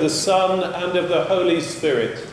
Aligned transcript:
of 0.00 0.04
the 0.04 0.16
Son, 0.16 0.62
and 0.62 0.96
of 0.96 1.10
the 1.10 1.24
Holy 1.24 1.60
Spirit. 1.60 2.26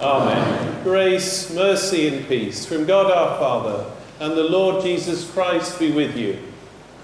Amen. 0.00 0.82
Grace, 0.82 1.54
mercy, 1.54 2.08
and 2.08 2.26
peace 2.26 2.66
from 2.66 2.84
God 2.84 3.12
our 3.12 3.38
Father 3.38 3.88
and 4.18 4.32
the 4.32 4.42
Lord 4.42 4.82
Jesus 4.82 5.30
Christ 5.30 5.78
be 5.78 5.92
with 5.92 6.16
you. 6.16 6.36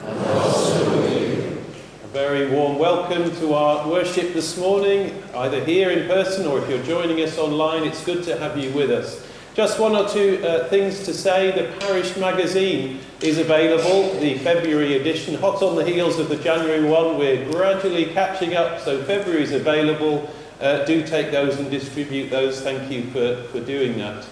And 0.02 0.18
also 0.26 1.02
with 1.02 1.20
you. 1.20 1.62
A 2.02 2.06
very 2.08 2.50
warm 2.50 2.80
welcome 2.80 3.30
to 3.36 3.54
our 3.54 3.88
worship 3.88 4.32
this 4.32 4.58
morning, 4.58 5.22
either 5.36 5.64
here 5.64 5.90
in 5.90 6.08
person 6.08 6.46
or 6.46 6.58
if 6.58 6.68
you're 6.68 6.82
joining 6.82 7.22
us 7.22 7.38
online. 7.38 7.84
It's 7.84 8.04
good 8.04 8.24
to 8.24 8.36
have 8.40 8.58
you 8.58 8.72
with 8.72 8.90
us. 8.90 9.24
Just 9.58 9.80
one 9.80 9.96
or 9.96 10.08
two 10.08 10.40
uh, 10.46 10.68
things 10.68 11.02
to 11.02 11.12
say. 11.12 11.50
The 11.50 11.76
parish 11.80 12.16
magazine 12.16 13.00
is 13.20 13.38
available, 13.38 14.14
the 14.20 14.38
February 14.38 15.00
edition, 15.00 15.34
hot 15.34 15.64
on 15.64 15.74
the 15.74 15.84
heels 15.84 16.20
of 16.20 16.28
the 16.28 16.36
January 16.36 16.88
one. 16.88 17.18
We're 17.18 17.44
gradually 17.50 18.04
catching 18.04 18.54
up, 18.54 18.78
so 18.78 19.02
February 19.02 19.42
is 19.42 19.50
available. 19.50 20.30
Uh, 20.60 20.84
do 20.84 21.04
take 21.04 21.32
those 21.32 21.58
and 21.58 21.68
distribute 21.72 22.30
those. 22.30 22.60
Thank 22.60 22.88
you 22.88 23.10
for, 23.10 23.42
for 23.48 23.58
doing 23.58 23.98
that. 23.98 24.24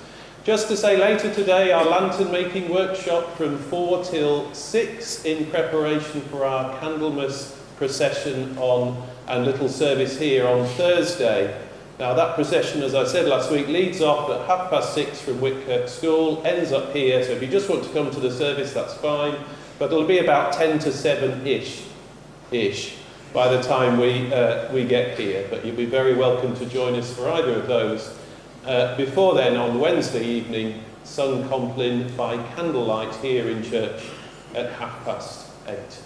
Just 0.45 0.69
to 0.69 0.77
say, 0.77 0.97
later 0.97 1.35
today, 1.35 1.73
our 1.73 1.85
lantern 1.85 2.31
making 2.31 2.73
workshop 2.73 3.37
from 3.37 3.59
4 3.59 4.05
till 4.05 4.55
6 4.55 5.25
in 5.25 5.51
preparation 5.51 6.21
for 6.21 6.45
our 6.45 6.79
Candlemas 6.79 7.57
procession 7.79 8.57
on 8.59 9.05
and 9.27 9.45
little 9.45 9.69
service 9.69 10.21
here 10.21 10.47
on 10.47 10.69
Thursday. 10.77 11.66
Now, 11.99 12.13
that 12.13 12.35
procession, 12.35 12.83
as 12.83 12.95
I 12.95 13.05
said 13.05 13.27
last 13.27 13.51
week, 13.51 13.69
leads 13.69 14.03
off 14.03 14.29
at 14.31 14.47
half 14.47 14.69
past 14.69 14.93
six 14.93 15.19
from 15.19 15.39
Whitkirk 15.39 15.89
School, 15.89 16.43
ends 16.45 16.71
up 16.71 16.93
here. 16.93 17.25
So, 17.25 17.33
if 17.33 17.41
you 17.41 17.49
just 17.49 17.71
want 17.71 17.85
to 17.85 17.91
come 17.91 18.11
to 18.11 18.21
the 18.21 18.31
service, 18.31 18.75
that's 18.75 18.93
fine. 18.95 19.35
But 19.79 19.87
it'll 19.87 20.07
be 20.07 20.19
about 20.19 20.53
10 20.53 20.79
to 20.81 20.93
7 20.93 21.47
ish, 21.47 21.85
ish 22.51 22.97
by 23.33 23.49
the 23.49 23.63
time 23.63 23.99
we, 23.99 24.33
uh, 24.33 24.71
we 24.73 24.85
get 24.85 25.19
here. 25.19 25.47
But 25.49 25.65
you'll 25.65 25.77
be 25.77 25.87
very 25.87 26.15
welcome 26.15 26.55
to 26.57 26.67
join 26.67 26.95
us 26.97 27.15
for 27.15 27.31
either 27.31 27.55
of 27.55 27.67
those. 27.67 28.15
Uh, 28.67 28.95
before 28.97 29.35
then, 29.35 29.57
on 29.57 29.81
Wednesday 29.81 30.25
evening, 30.25 30.83
sung 31.05 31.49
Compline 31.49 32.15
by 32.15 32.37
candlelight 32.55 33.15
here 33.17 33.49
in 33.49 33.63
church 33.63 34.03
at 34.55 34.71
half 34.73 35.05
past 35.05 35.51
eight. 35.69 36.06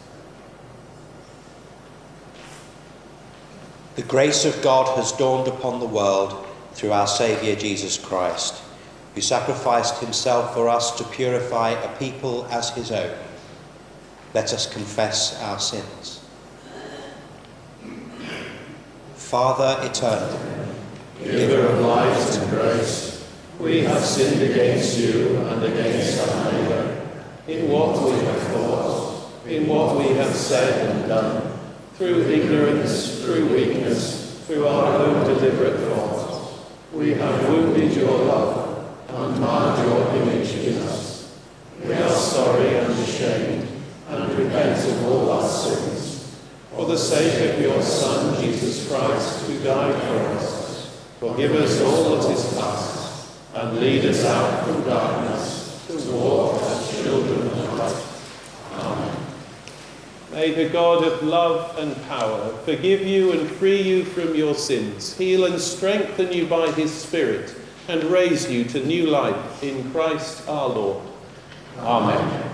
The 4.01 4.07
grace 4.07 4.47
of 4.47 4.63
God 4.63 4.97
has 4.97 5.13
dawned 5.13 5.47
upon 5.47 5.79
the 5.79 5.85
world 5.85 6.47
through 6.73 6.93
our 6.93 7.07
Saviour 7.07 7.55
Jesus 7.55 7.99
Christ, 7.99 8.63
who 9.15 9.21
sacrificed 9.21 9.99
himself 9.99 10.55
for 10.55 10.71
us 10.71 10.97
to 10.97 11.05
purify 11.05 11.73
a 11.73 11.99
people 11.99 12.47
as 12.47 12.71
his 12.71 12.91
own. 12.91 13.15
Let 14.33 14.55
us 14.55 14.73
confess 14.73 15.39
our 15.43 15.61
sins. 15.61 16.25
Father 19.17 19.87
eternal, 19.87 20.41
giver 21.23 21.67
of 21.67 21.81
life 21.81 22.39
and 22.39 22.51
grace, 22.53 23.31
we 23.59 23.85
have 23.85 24.03
sinned 24.03 24.41
against 24.51 24.97
you 24.97 25.37
and 25.41 25.63
against 25.63 26.27
our 26.27 26.53
neighbour, 26.53 27.07
in 27.49 27.69
what 27.69 28.03
we 28.03 28.19
have 28.25 28.43
thought, 28.45 29.31
in 29.47 29.69
what 29.69 29.99
we 29.99 30.15
have 30.15 30.35
said 30.35 30.89
and 30.89 31.07
done 31.07 31.50
through 32.01 32.23
ignorance, 32.31 33.23
through 33.23 33.55
weakness, 33.55 34.43
through 34.47 34.67
our 34.67 35.03
own 35.03 35.23
deliberate 35.27 35.81
thoughts. 35.81 36.65
We 36.95 37.13
have 37.13 37.47
wounded 37.47 37.95
your 37.95 38.25
love 38.25 38.87
and 39.07 39.39
marred 39.39 39.87
your 39.87 40.09
image 40.17 40.51
in 40.55 40.79
us. 40.79 41.39
We 41.85 41.93
are 41.93 42.09
sorry 42.09 42.79
and 42.79 42.91
ashamed 42.91 43.69
and 44.09 44.33
repent 44.33 44.79
of 44.89 45.05
all 45.09 45.31
our 45.31 45.47
sins. 45.47 46.41
For 46.71 46.87
the 46.87 46.97
sake 46.97 47.53
of 47.53 47.61
your 47.61 47.83
Son, 47.83 48.43
Jesus 48.43 48.89
Christ, 48.89 49.47
who 49.47 49.63
died 49.63 50.03
for 50.03 50.39
us, 50.39 51.05
forgive 51.21 51.55
us 51.55 51.83
all 51.83 52.17
that 52.17 52.31
is 52.31 52.55
past 52.55 53.29
and 53.57 53.79
lead 53.79 54.07
us 54.07 54.25
out 54.25 54.65
from 54.65 54.85
darkness 54.85 55.85
to 55.87 56.13
walk 56.13 56.63
as 56.63 57.03
children. 57.03 57.50
May 60.33 60.53
the 60.55 60.69
God 60.69 61.03
of 61.05 61.25
love 61.25 61.77
and 61.77 62.01
power 62.05 62.57
forgive 62.65 63.03
you 63.03 63.33
and 63.33 63.51
free 63.51 63.83
you 63.83 64.05
from 64.05 64.35
your 64.35 64.55
sins, 64.55 65.17
heal 65.17 65.45
and 65.45 65.61
strengthen 65.61 66.33
you 66.33 66.47
by 66.47 66.71
his 66.73 66.93
Spirit, 66.93 67.55
and 67.89 68.05
raise 68.05 68.49
you 68.49 68.65
to 68.65 68.87
new 68.87 69.07
life 69.07 69.63
in 69.63 69.91
Christ 69.91 70.49
our 70.49 70.69
Lord. 70.69 71.05
Amen. 71.79 72.17
Let 72.17 72.50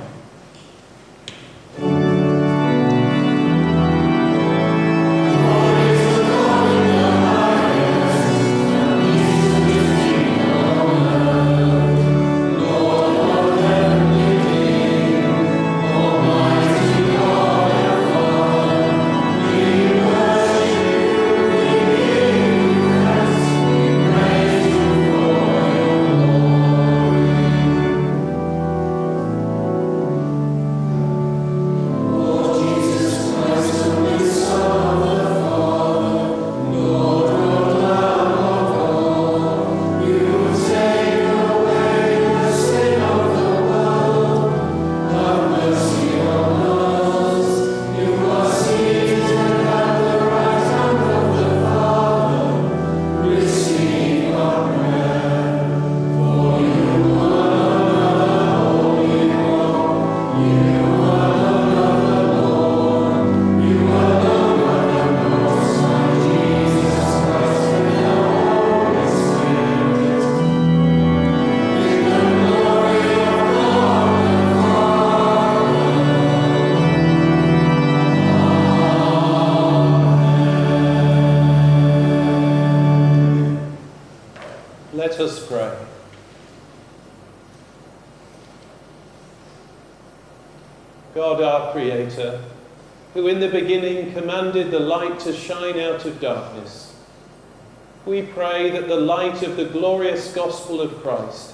we 98.16 98.22
pray 98.22 98.70
that 98.70 98.88
the 98.88 98.96
light 98.96 99.42
of 99.42 99.56
the 99.56 99.66
glorious 99.66 100.32
gospel 100.32 100.80
of 100.80 101.02
Christ 101.02 101.52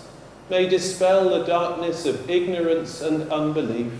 may 0.49 0.69
dispel 0.69 1.29
the 1.29 1.44
darkness 1.44 2.06
of 2.06 2.31
ignorance 2.31 3.00
and 3.00 3.29
unbelief, 3.32 3.91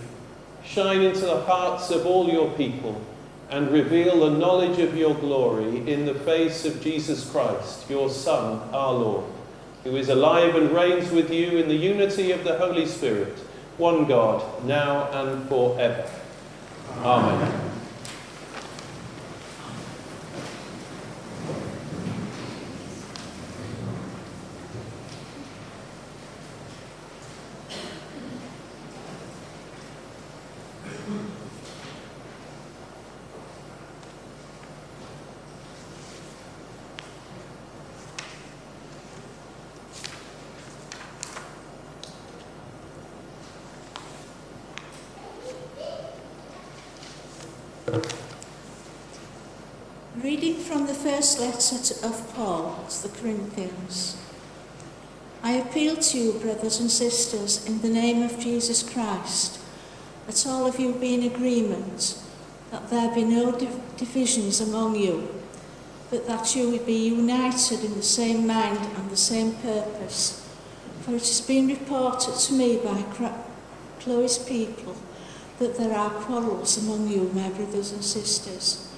shine 0.63 1.01
into 1.01 1.25
the 1.25 1.41
hearts 1.41 1.91
of 1.91 2.05
all 2.05 2.29
your 2.29 2.51
people, 2.51 3.01
and 3.49 3.69
reveal 3.69 4.21
the 4.21 4.37
knowledge 4.37 4.79
of 4.79 4.95
your 4.95 5.13
glory 5.13 5.91
in 5.91 6.05
the 6.05 6.13
face 6.13 6.63
of 6.63 6.81
Jesus 6.81 7.29
Christ, 7.29 7.89
your 7.89 8.09
Son, 8.09 8.61
our 8.73 8.93
Lord, 8.93 9.25
who 9.83 9.97
is 9.97 10.07
alive 10.07 10.55
and 10.55 10.71
reigns 10.71 11.11
with 11.11 11.33
you 11.33 11.57
in 11.57 11.67
the 11.67 11.75
unity 11.75 12.31
of 12.31 12.45
the 12.45 12.57
Holy 12.57 12.85
Spirit, 12.85 13.37
one 13.77 14.05
God, 14.05 14.63
now 14.63 15.11
and 15.11 15.49
forever. 15.49 16.09
Amen. 16.99 17.72
from 17.72 17.72
first 51.23 51.39
letter 51.39 52.05
of 52.05 52.35
Paul 52.35 52.85
to 52.89 53.07
the 53.07 53.17
Corinthians. 53.17 54.17
I 55.41 55.53
appeal 55.53 55.95
to 55.95 56.17
you, 56.17 56.33
brothers 56.33 56.81
and 56.81 56.91
sisters, 56.91 57.65
in 57.65 57.79
the 57.79 57.87
name 57.87 58.21
of 58.23 58.37
Jesus 58.39 58.83
Christ, 58.83 59.57
that 60.27 60.45
all 60.45 60.65
of 60.65 60.81
you 60.81 60.91
be 60.91 61.13
in 61.13 61.23
agreement, 61.23 62.21
that 62.71 62.89
there 62.89 63.15
be 63.15 63.23
no 63.23 63.57
div- 63.57 63.95
divisions 63.95 64.59
among 64.59 64.97
you, 64.97 65.29
but 66.09 66.27
that 66.27 66.57
you 66.57 66.77
be 66.79 67.07
united 67.07 67.85
in 67.85 67.93
the 67.95 68.03
same 68.03 68.45
mind 68.45 68.79
and 68.97 69.09
the 69.09 69.15
same 69.15 69.53
purpose. 69.53 70.45
For 71.03 71.11
it 71.11 71.19
has 71.19 71.39
been 71.39 71.67
reported 71.67 72.35
to 72.35 72.53
me 72.53 72.79
by 72.83 73.01
Chloe's 74.01 74.39
people 74.39 74.97
that 75.59 75.77
there 75.77 75.97
are 75.97 76.09
quarrels 76.09 76.77
among 76.83 77.07
you, 77.07 77.31
my 77.33 77.47
brothers 77.47 77.93
and 77.93 78.03
sisters. 78.03 78.89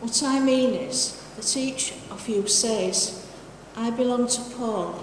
What 0.00 0.20
I 0.24 0.40
mean 0.40 0.74
is 0.74 1.21
that 1.36 1.56
each 1.56 1.94
of 2.10 2.28
you 2.28 2.46
says, 2.46 3.26
I 3.76 3.90
belong 3.90 4.28
to 4.28 4.40
Paul, 4.56 5.02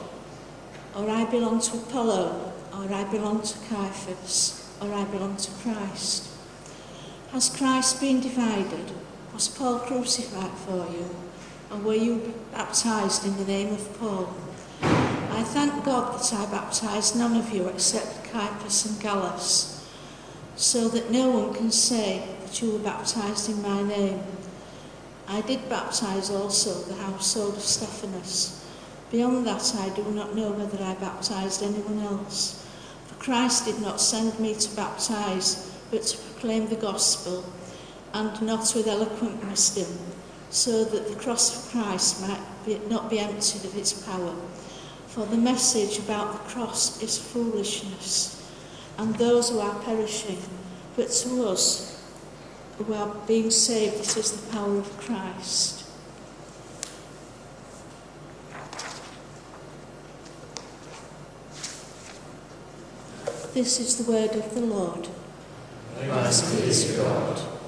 or 0.96 1.10
I 1.10 1.26
belong 1.26 1.60
to 1.62 1.78
Apollo, 1.78 2.54
or 2.74 2.94
I 2.94 3.04
belong 3.06 3.42
to 3.42 3.48
Cephas, 3.48 4.76
or 4.82 4.94
I 4.94 5.04
belong 5.06 5.38
to 5.38 5.52
Christ. 5.64 6.30
Has 7.32 7.50
Christ 7.50 8.00
been 8.00 8.22
divided? 8.22 8.92
Was 9.34 9.48
Paul 9.48 9.80
crucified 9.80 10.52
for 10.52 10.88
you? 10.92 11.10
Or 11.72 11.78
were 11.78 11.94
you 11.94 12.34
baptized 12.52 13.26
in 13.26 13.38
the 13.38 13.46
name 13.46 13.74
of 13.74 14.00
Paul? 14.00 14.34
I 14.82 15.44
thank 15.44 15.86
God 15.86 16.20
that 16.20 16.34
I 16.34 16.46
baptized 16.52 17.16
none 17.16 17.38
of 17.38 17.52
you 17.54 17.68
except 17.68 18.26
Caiaphas 18.32 18.86
and 18.86 19.02
Gaius, 19.02 19.88
so 20.56 20.90
that 20.90 21.12
no 21.12 21.30
one 21.30 21.54
can 21.54 21.72
say 21.72 22.28
that 22.44 22.62
you 22.62 22.72
were 22.72 22.80
baptized 22.80 23.50
in 23.50 23.62
my 23.62 23.82
name. 23.84 24.22
I 25.32 25.42
did 25.42 25.70
baptize 25.70 26.32
also 26.32 26.74
the 26.74 26.96
household 26.96 27.56
of 27.56 27.62
Stephanus. 27.62 28.66
Beyond 29.12 29.46
that, 29.46 29.76
I 29.76 29.90
do 29.90 30.04
not 30.06 30.36
know 30.36 30.50
whether 30.52 30.84
I 30.84 30.96
baptized 30.96 31.62
anyone 31.62 32.00
else. 32.00 32.68
For 33.06 33.16
Christ 33.24 33.66
did 33.66 33.80
not 33.80 34.02
send 34.02 34.40
me 34.40 34.56
to 34.56 34.76
baptize, 34.76 35.72
but 35.92 36.02
to 36.02 36.18
proclaim 36.18 36.68
the 36.68 36.76
gospel, 36.76 37.46
and 38.12 38.42
not 38.42 38.74
with 38.76 38.88
eloquent 38.88 39.46
wisdom, 39.46 40.00
so 40.50 40.84
that 40.84 41.08
the 41.08 41.16
cross 41.16 41.56
of 41.56 41.72
Christ 41.72 42.28
might 42.28 42.42
be, 42.66 42.82
not 42.90 43.08
be 43.08 43.20
emptied 43.20 43.66
of 43.66 43.78
its 43.78 43.94
power. 43.94 44.34
For 45.06 45.28
the 45.28 45.38
message 45.38 46.00
about 46.00 46.34
the 46.34 46.50
cross 46.50 47.04
is 47.04 47.20
foolishness, 47.20 48.52
and 48.98 49.14
those 49.16 49.50
who 49.52 49.60
are 49.60 49.80
perishing, 49.84 50.42
but 50.96 51.10
to 51.10 51.50
us 51.50 51.89
who 52.80 52.94
are 52.94 53.14
being 53.28 53.52
saved, 53.52 54.00
This 54.00 54.16
is 54.16 54.32
the 54.32 54.52
power 54.54 54.78
of 54.78 54.98
Christ. 54.98 55.86
This 63.54 63.80
is 63.80 63.98
the 63.98 64.10
word 64.10 64.32
of 64.32 64.56
the 64.56 64.62
Lord. 64.62 65.08
Thanks 65.98 66.42
be 66.56 66.94
to 66.94 67.02
God. 67.02 67.59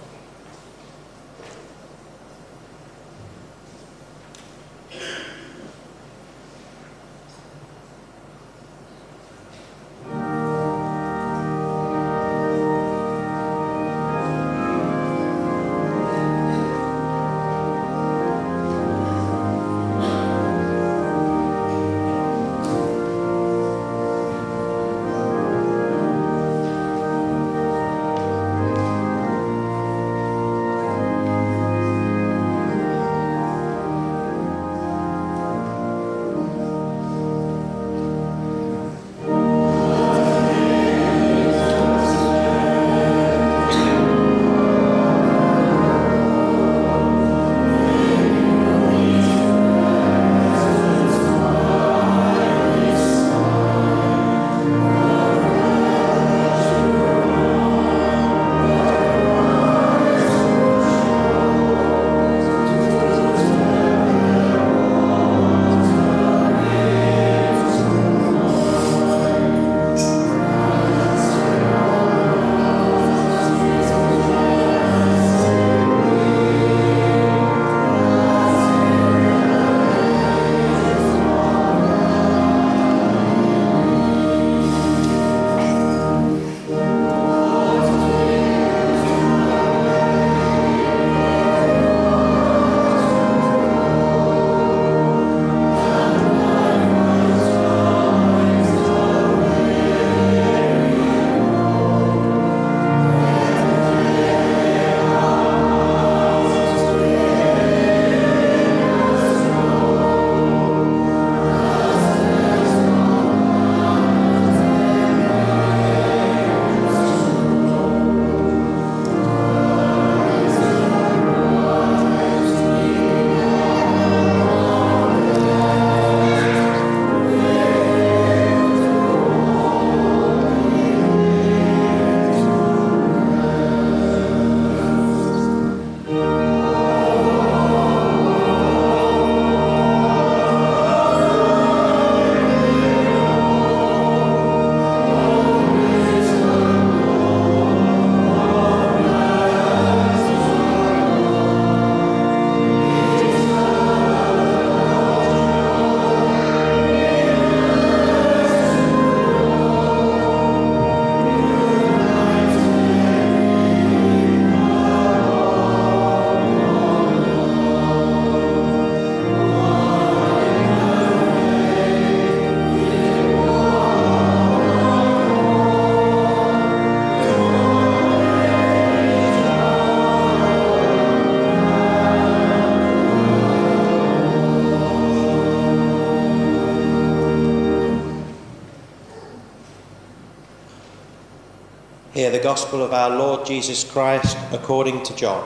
hear 192.22 192.30
the 192.30 192.38
gospel 192.38 192.84
of 192.84 192.94
our 192.94 193.10
Lord 193.10 193.48
Jesus 193.48 193.84
Christ 193.84 194.38
according 194.52 195.02
to 195.06 195.16
John. 195.16 195.44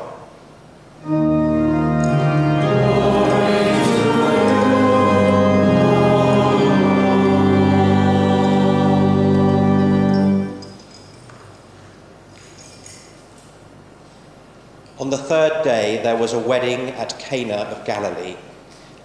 On 15.00 15.10
the 15.10 15.18
third 15.18 15.64
day, 15.64 16.02
there 16.04 16.18
was 16.18 16.34
a 16.34 16.40
wedding 16.40 16.90
at 16.90 17.18
Cana 17.18 17.54
of 17.54 17.86
Galilee, 17.86 18.36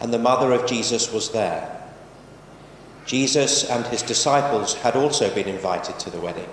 and 0.01 0.13
the 0.13 0.19
mother 0.19 0.53
of 0.53 0.67
Jesus 0.67 1.13
was 1.13 1.31
there. 1.31 1.81
Jesus 3.07 3.63
and 3.71 3.87
his 3.87 4.03
disciples 4.03 4.75
had 4.75 4.97
also 4.97 5.33
been 5.33 5.47
invited 5.47 6.01
to 6.01 6.11
the 6.11 6.21
wedding. 6.21 6.49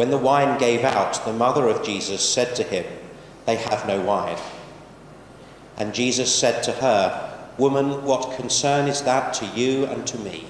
When 0.00 0.08
the 0.08 0.16
wine 0.16 0.56
gave 0.56 0.82
out, 0.82 1.22
the 1.26 1.32
mother 1.34 1.68
of 1.68 1.84
Jesus 1.84 2.26
said 2.26 2.56
to 2.56 2.62
him, 2.62 2.86
They 3.44 3.56
have 3.56 3.86
no 3.86 4.00
wine. 4.00 4.38
And 5.76 5.92
Jesus 5.92 6.34
said 6.34 6.62
to 6.62 6.72
her, 6.72 7.52
Woman, 7.58 8.02
what 8.02 8.34
concern 8.34 8.88
is 8.88 9.02
that 9.02 9.34
to 9.34 9.46
you 9.48 9.84
and 9.84 10.06
to 10.06 10.16
me? 10.20 10.46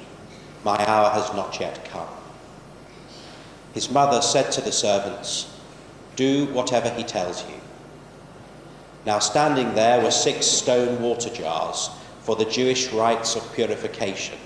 My 0.62 0.76
hour 0.86 1.10
has 1.10 1.34
not 1.34 1.58
yet 1.58 1.84
come. 1.86 2.06
His 3.74 3.90
mother 3.90 4.22
said 4.22 4.52
to 4.52 4.60
the 4.60 4.70
servants, 4.70 5.52
Do 6.14 6.46
whatever 6.52 6.88
he 6.90 7.02
tells 7.02 7.42
you. 7.48 7.60
Now, 9.04 9.18
standing 9.18 9.74
there 9.74 10.00
were 10.00 10.12
six 10.12 10.46
stone 10.46 11.02
water 11.02 11.28
jars 11.28 11.90
for 12.20 12.36
the 12.36 12.44
Jewish 12.44 12.92
rites 12.92 13.34
of 13.34 13.52
purification, 13.52 14.38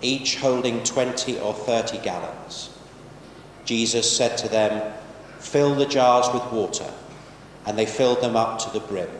each 0.00 0.36
holding 0.36 0.84
20 0.84 1.40
or 1.40 1.54
30 1.54 1.98
gallons. 2.04 2.70
Jesus 3.68 4.10
said 4.10 4.38
to 4.38 4.48
them, 4.48 4.94
Fill 5.40 5.74
the 5.74 5.84
jars 5.84 6.32
with 6.32 6.50
water. 6.50 6.90
And 7.66 7.78
they 7.78 7.84
filled 7.84 8.22
them 8.22 8.34
up 8.34 8.58
to 8.60 8.70
the 8.70 8.80
brim. 8.80 9.10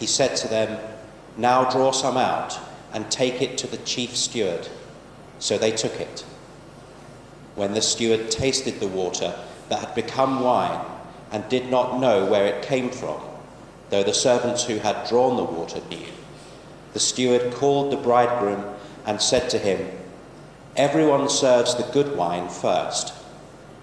He 0.00 0.06
said 0.06 0.34
to 0.38 0.48
them, 0.48 0.80
Now 1.36 1.70
draw 1.70 1.92
some 1.92 2.16
out 2.16 2.58
and 2.92 3.08
take 3.08 3.40
it 3.40 3.56
to 3.58 3.68
the 3.68 3.76
chief 3.76 4.16
steward. 4.16 4.68
So 5.38 5.58
they 5.58 5.70
took 5.70 6.00
it. 6.00 6.24
When 7.54 7.72
the 7.72 7.82
steward 7.82 8.32
tasted 8.32 8.80
the 8.80 8.88
water 8.88 9.38
that 9.68 9.78
had 9.78 9.94
become 9.94 10.42
wine 10.42 10.84
and 11.30 11.48
did 11.48 11.70
not 11.70 12.00
know 12.00 12.26
where 12.26 12.46
it 12.46 12.66
came 12.66 12.90
from, 12.90 13.20
though 13.90 14.02
the 14.02 14.12
servants 14.12 14.64
who 14.64 14.78
had 14.78 15.08
drawn 15.08 15.36
the 15.36 15.44
water 15.44 15.80
knew, 15.88 16.08
the 16.94 16.98
steward 16.98 17.52
called 17.52 17.92
the 17.92 17.96
bridegroom 17.96 18.64
and 19.06 19.22
said 19.22 19.48
to 19.50 19.58
him, 19.58 19.88
Everyone 20.74 21.28
serves 21.28 21.76
the 21.76 21.88
good 21.92 22.16
wine 22.16 22.48
first 22.48 23.14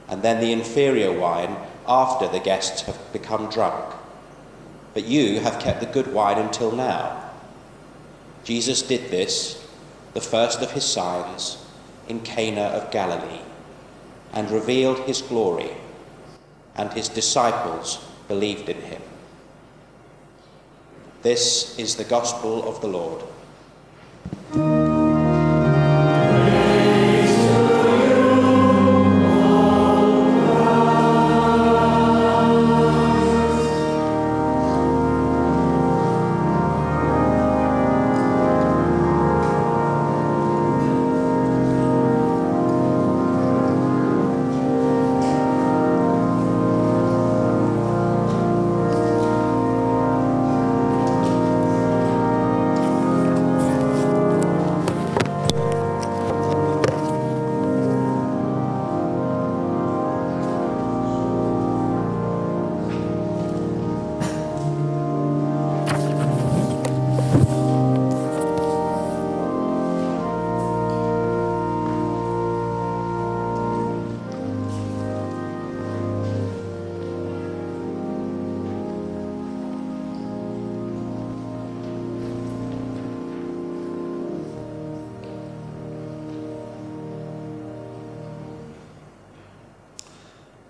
and 0.10 0.22
then 0.22 0.40
the 0.40 0.52
inferior 0.52 1.12
wine 1.12 1.56
after 1.88 2.28
the 2.28 2.40
guests 2.40 2.82
have 2.82 3.00
become 3.14 3.50
drunk. 3.50 3.94
But 4.94 5.06
you 5.06 5.40
have 5.42 5.60
kept 5.60 5.80
the 5.80 5.86
good 5.86 6.14
wine 6.14 6.38
until 6.38 6.72
now. 6.72 7.32
Jesus 8.44 8.82
did 8.82 9.12
this, 9.12 9.68
the 10.14 10.22
first 10.22 10.62
of 10.62 10.72
his 10.72 10.86
signs, 10.86 11.64
in 12.08 12.22
Cana 12.22 12.62
of 12.62 12.92
Galilee, 12.92 13.42
and 14.34 14.50
revealed 14.50 15.00
his 15.00 15.22
glory, 15.22 15.72
and 16.76 16.92
his 16.94 17.10
disciples 17.10 18.04
believed 18.28 18.70
in 18.70 18.82
him. 18.82 19.02
This 21.22 21.78
is 21.78 21.96
the 21.96 22.04
gospel 22.04 22.68
of 22.68 22.80
the 22.82 22.88
Lord. 22.88 23.24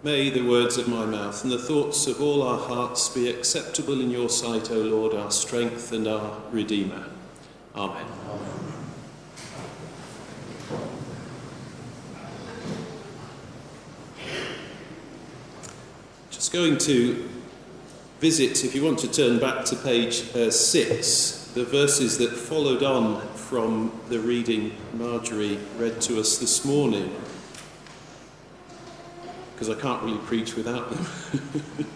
May 0.07 0.29
the 0.29 0.39
words 0.39 0.77
of 0.77 0.87
my 0.87 1.05
mouth 1.05 1.43
and 1.43 1.51
the 1.51 1.59
thoughts 1.59 2.07
of 2.07 2.21
all 2.21 2.41
our 2.41 2.57
hearts 2.57 3.09
be 3.09 3.29
acceptable 3.29 3.99
in 3.99 4.09
your 4.09 4.29
sight, 4.29 4.71
O 4.71 4.75
Lord, 4.75 5.13
our 5.13 5.31
strength 5.31 5.91
and 5.91 6.07
our 6.07 6.37
Redeemer. 6.49 7.07
Amen. 7.75 8.05
Just 16.31 16.53
going 16.53 16.77
to 16.77 17.29
visit, 18.21 18.63
if 18.63 18.73
you 18.73 18.85
want 18.85 18.99
to 18.99 19.11
turn 19.11 19.39
back 19.39 19.65
to 19.65 19.75
page 19.75 20.33
uh, 20.33 20.49
6, 20.49 21.51
the 21.53 21.65
verses 21.65 22.17
that 22.19 22.31
followed 22.31 22.81
on 22.81 23.27
from 23.33 23.91
the 24.07 24.21
reading 24.21 24.71
Marjorie 24.93 25.59
read 25.75 25.99
to 26.03 26.17
us 26.17 26.37
this 26.37 26.63
morning 26.63 27.13
because 29.57 29.71
I 29.71 29.81
can't 29.81 30.03
really 30.03 30.19
preach 30.19 30.55
without 30.55 30.87
them. 30.91 31.03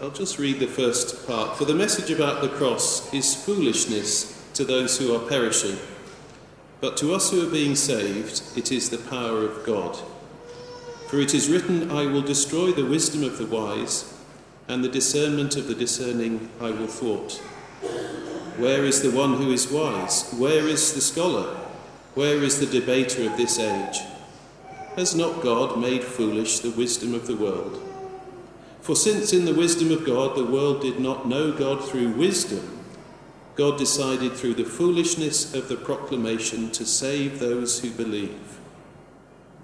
I'll 0.00 0.10
just 0.10 0.38
read 0.38 0.60
the 0.60 0.66
first 0.66 1.26
part. 1.26 1.58
For 1.58 1.66
the 1.66 1.74
message 1.74 2.10
about 2.10 2.40
the 2.40 2.48
cross 2.48 3.12
is 3.12 3.34
foolishness 3.34 4.42
to 4.54 4.64
those 4.64 4.96
who 4.96 5.14
are 5.14 5.28
perishing, 5.28 5.76
but 6.80 6.96
to 6.96 7.12
us 7.12 7.30
who 7.30 7.46
are 7.46 7.50
being 7.50 7.74
saved, 7.74 8.42
it 8.56 8.72
is 8.72 8.88
the 8.88 8.96
power 8.96 9.42
of 9.42 9.62
God. 9.66 9.98
For 11.08 11.20
it 11.20 11.34
is 11.34 11.50
written, 11.50 11.90
I 11.90 12.06
will 12.06 12.22
destroy 12.22 12.72
the 12.72 12.86
wisdom 12.86 13.22
of 13.24 13.36
the 13.36 13.44
wise, 13.44 14.10
and 14.68 14.82
the 14.82 14.88
discernment 14.88 15.54
of 15.56 15.68
the 15.68 15.74
discerning 15.74 16.48
I 16.62 16.70
will 16.70 16.86
thwart. 16.86 17.32
Where 18.56 18.86
is 18.86 19.02
the 19.02 19.10
one 19.10 19.34
who 19.34 19.52
is 19.52 19.70
wise? 19.70 20.32
Where 20.32 20.66
is 20.66 20.94
the 20.94 21.02
scholar? 21.02 21.63
Where 22.14 22.42
is 22.44 22.60
the 22.60 22.66
debater 22.66 23.28
of 23.28 23.36
this 23.36 23.58
age? 23.58 23.98
Has 24.94 25.16
not 25.16 25.42
God 25.42 25.80
made 25.80 26.04
foolish 26.04 26.60
the 26.60 26.70
wisdom 26.70 27.12
of 27.12 27.26
the 27.26 27.36
world? 27.36 27.82
For 28.80 28.94
since 28.94 29.32
in 29.32 29.46
the 29.46 29.54
wisdom 29.54 29.90
of 29.90 30.06
God 30.06 30.36
the 30.36 30.44
world 30.44 30.80
did 30.80 31.00
not 31.00 31.26
know 31.26 31.50
God 31.50 31.84
through 31.84 32.10
wisdom, 32.10 32.84
God 33.56 33.78
decided 33.78 34.34
through 34.34 34.54
the 34.54 34.64
foolishness 34.64 35.54
of 35.54 35.68
the 35.68 35.76
proclamation 35.76 36.70
to 36.72 36.86
save 36.86 37.40
those 37.40 37.80
who 37.80 37.90
believe. 37.90 38.58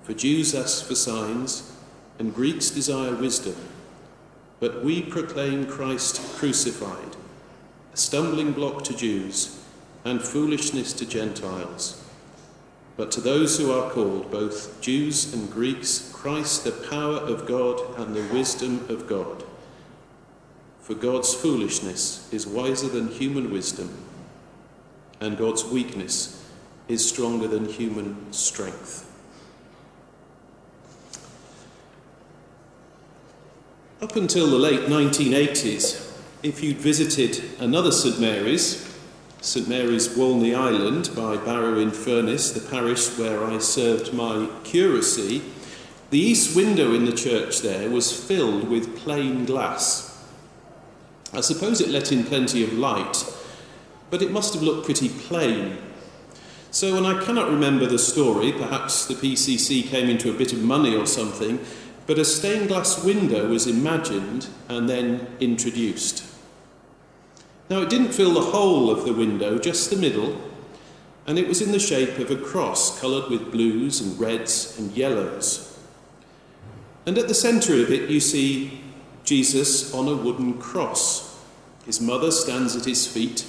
For 0.03 0.13
Jews 0.13 0.53
ask 0.53 0.87
for 0.87 0.97
signs, 0.97 1.77
and 2.19 2.35
Greeks 2.35 2.71
desire 2.71 3.15
wisdom, 3.15 3.57
but 4.59 4.85
we 4.85 5.03
proclaim 5.03 5.67
Christ 5.67 6.21
crucified, 6.37 7.17
a 7.95 7.97
stumbling 7.97 8.53
block 8.53 8.83
to 8.85 8.97
Jews 8.97 9.63
and 10.05 10.21
foolishness 10.21 10.93
to 10.95 11.07
Gentiles. 11.07 12.00
But 13.01 13.11
to 13.13 13.23
those 13.23 13.57
who 13.57 13.73
are 13.73 13.91
called, 13.91 14.31
both 14.31 14.79
Jews 14.83 15.33
and 15.33 15.51
Greeks, 15.51 16.11
Christ 16.13 16.65
the 16.65 16.71
power 16.71 17.17
of 17.17 17.47
God 17.47 17.81
and 17.99 18.15
the 18.15 18.31
wisdom 18.31 18.85
of 18.91 19.07
God. 19.07 19.43
For 20.83 20.93
God's 20.93 21.33
foolishness 21.33 22.31
is 22.31 22.47
wiser 22.47 22.89
than 22.89 23.09
human 23.09 23.51
wisdom, 23.51 23.89
and 25.19 25.39
God's 25.39 25.65
weakness 25.65 26.47
is 26.89 27.09
stronger 27.09 27.49
than 27.49 27.65
human 27.65 28.31
strength. 28.35 29.11
Up 34.03 34.15
until 34.15 34.47
the 34.47 34.59
late 34.59 34.91
1980s, 34.91 36.21
if 36.43 36.63
you'd 36.63 36.77
visited 36.77 37.43
another 37.61 37.93
St 37.93 38.21
Mary's, 38.21 38.90
St 39.43 39.67
Mary's 39.67 40.15
Walney 40.15 40.55
Island 40.55 41.11
by 41.17 41.39
Barrow 41.39 41.79
in 41.79 41.93
Furness, 41.93 42.51
the 42.51 42.61
parish 42.61 43.17
where 43.19 43.43
I 43.43 43.57
served 43.57 44.13
my 44.13 44.47
curacy, 44.65 45.41
the 46.11 46.19
east 46.19 46.55
window 46.55 46.93
in 46.93 47.07
the 47.07 47.13
church 47.13 47.61
there 47.61 47.89
was 47.89 48.13
filled 48.13 48.69
with 48.69 48.99
plain 48.99 49.47
glass. 49.47 50.23
I 51.33 51.41
suppose 51.41 51.81
it 51.81 51.89
let 51.89 52.13
in 52.13 52.25
plenty 52.25 52.63
of 52.63 52.75
light, 52.75 53.25
but 54.11 54.21
it 54.21 54.31
must 54.31 54.53
have 54.53 54.63
looked 54.63 54.85
pretty 54.85 55.09
plain. 55.09 55.79
So, 56.71 56.99
and 56.99 57.07
I 57.07 57.25
cannot 57.25 57.49
remember 57.49 57.87
the 57.87 57.99
story, 57.99 58.53
perhaps 58.53 59.07
the 59.07 59.15
PCC 59.15 59.89
came 59.89 60.11
into 60.11 60.29
a 60.29 60.37
bit 60.37 60.53
of 60.53 60.63
money 60.63 60.95
or 60.95 61.07
something, 61.07 61.61
but 62.07 62.19
a 62.19 62.27
stained 62.27 62.69
glass 62.69 63.03
window 63.03 63.49
was 63.49 63.67
imagined 63.67 64.49
and 64.69 64.87
then 64.87 65.29
introduced. 65.41 66.30
Now, 67.71 67.83
it 67.83 67.89
didn't 67.89 68.13
fill 68.13 68.35
the 68.35 68.51
whole 68.51 68.91
of 68.91 69.05
the 69.05 69.13
window, 69.13 69.57
just 69.57 69.91
the 69.91 69.97
middle, 69.97 70.37
and 71.25 71.39
it 71.39 71.47
was 71.47 71.63
in 71.63 71.71
the 71.71 71.79
shape 71.79 72.19
of 72.19 72.29
a 72.29 72.37
cross 72.37 72.99
coloured 73.01 73.31
with 73.31 73.53
blues 73.53 74.01
and 74.01 74.19
reds 74.19 74.77
and 74.77 74.91
yellows. 74.91 75.79
And 77.07 77.17
at 77.17 77.29
the 77.29 77.35
centre 77.35 77.75
of 77.75 77.93
it, 77.93 78.11
you 78.11 78.19
see 78.19 78.81
Jesus 79.23 79.95
on 79.95 80.09
a 80.09 80.17
wooden 80.17 80.59
cross. 80.59 81.39
His 81.87 82.01
mother 82.01 82.33
stands 82.33 82.75
at 82.75 82.87
his 82.87 83.07
feet, 83.07 83.47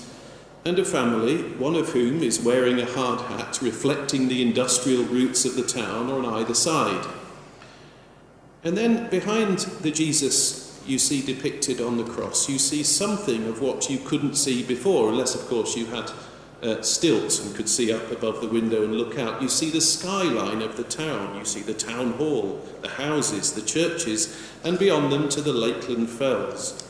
and 0.65 0.77
a 0.77 0.85
family, 0.85 1.41
one 1.53 1.75
of 1.75 1.89
whom 1.89 2.21
is 2.21 2.39
wearing 2.39 2.79
a 2.79 2.85
hard 2.85 3.21
hat 3.21 3.59
reflecting 3.59 4.27
the 4.27 4.43
industrial 4.43 5.03
roots 5.05 5.45
of 5.45 5.55
the 5.55 5.63
town 5.63 6.11
on 6.11 6.25
either 6.25 6.53
side. 6.53 7.07
And 8.63 8.77
then 8.77 9.09
behind 9.09 9.59
the 9.81 9.89
Jesus 9.89 10.70
you 10.91 10.99
see 10.99 11.21
depicted 11.21 11.79
on 11.79 11.97
the 11.97 12.03
cross, 12.03 12.49
you 12.49 12.59
see 12.59 12.83
something 12.83 13.47
of 13.47 13.61
what 13.61 13.89
you 13.89 13.97
couldn't 13.99 14.35
see 14.35 14.61
before, 14.61 15.09
unless, 15.09 15.33
of 15.33 15.47
course, 15.47 15.75
you 15.77 15.85
had 15.85 16.11
uh, 16.61 16.81
stilts 16.81 17.43
and 17.43 17.55
could 17.55 17.69
see 17.69 17.91
up 17.91 18.11
above 18.11 18.41
the 18.41 18.47
window 18.47 18.83
and 18.83 18.93
look 18.95 19.17
out. 19.17 19.41
You 19.41 19.49
see 19.49 19.69
the 19.69 19.81
skyline 19.81 20.61
of 20.61 20.77
the 20.77 20.83
town, 20.83 21.37
you 21.37 21.45
see 21.45 21.61
the 21.61 21.73
town 21.73 22.11
hall, 22.13 22.61
the 22.81 22.89
houses, 22.89 23.53
the 23.53 23.61
churches, 23.61 24.37
and 24.63 24.77
beyond 24.77 25.11
them 25.11 25.29
to 25.29 25.41
the 25.41 25.53
Lakeland 25.53 26.09
Fells. 26.09 26.87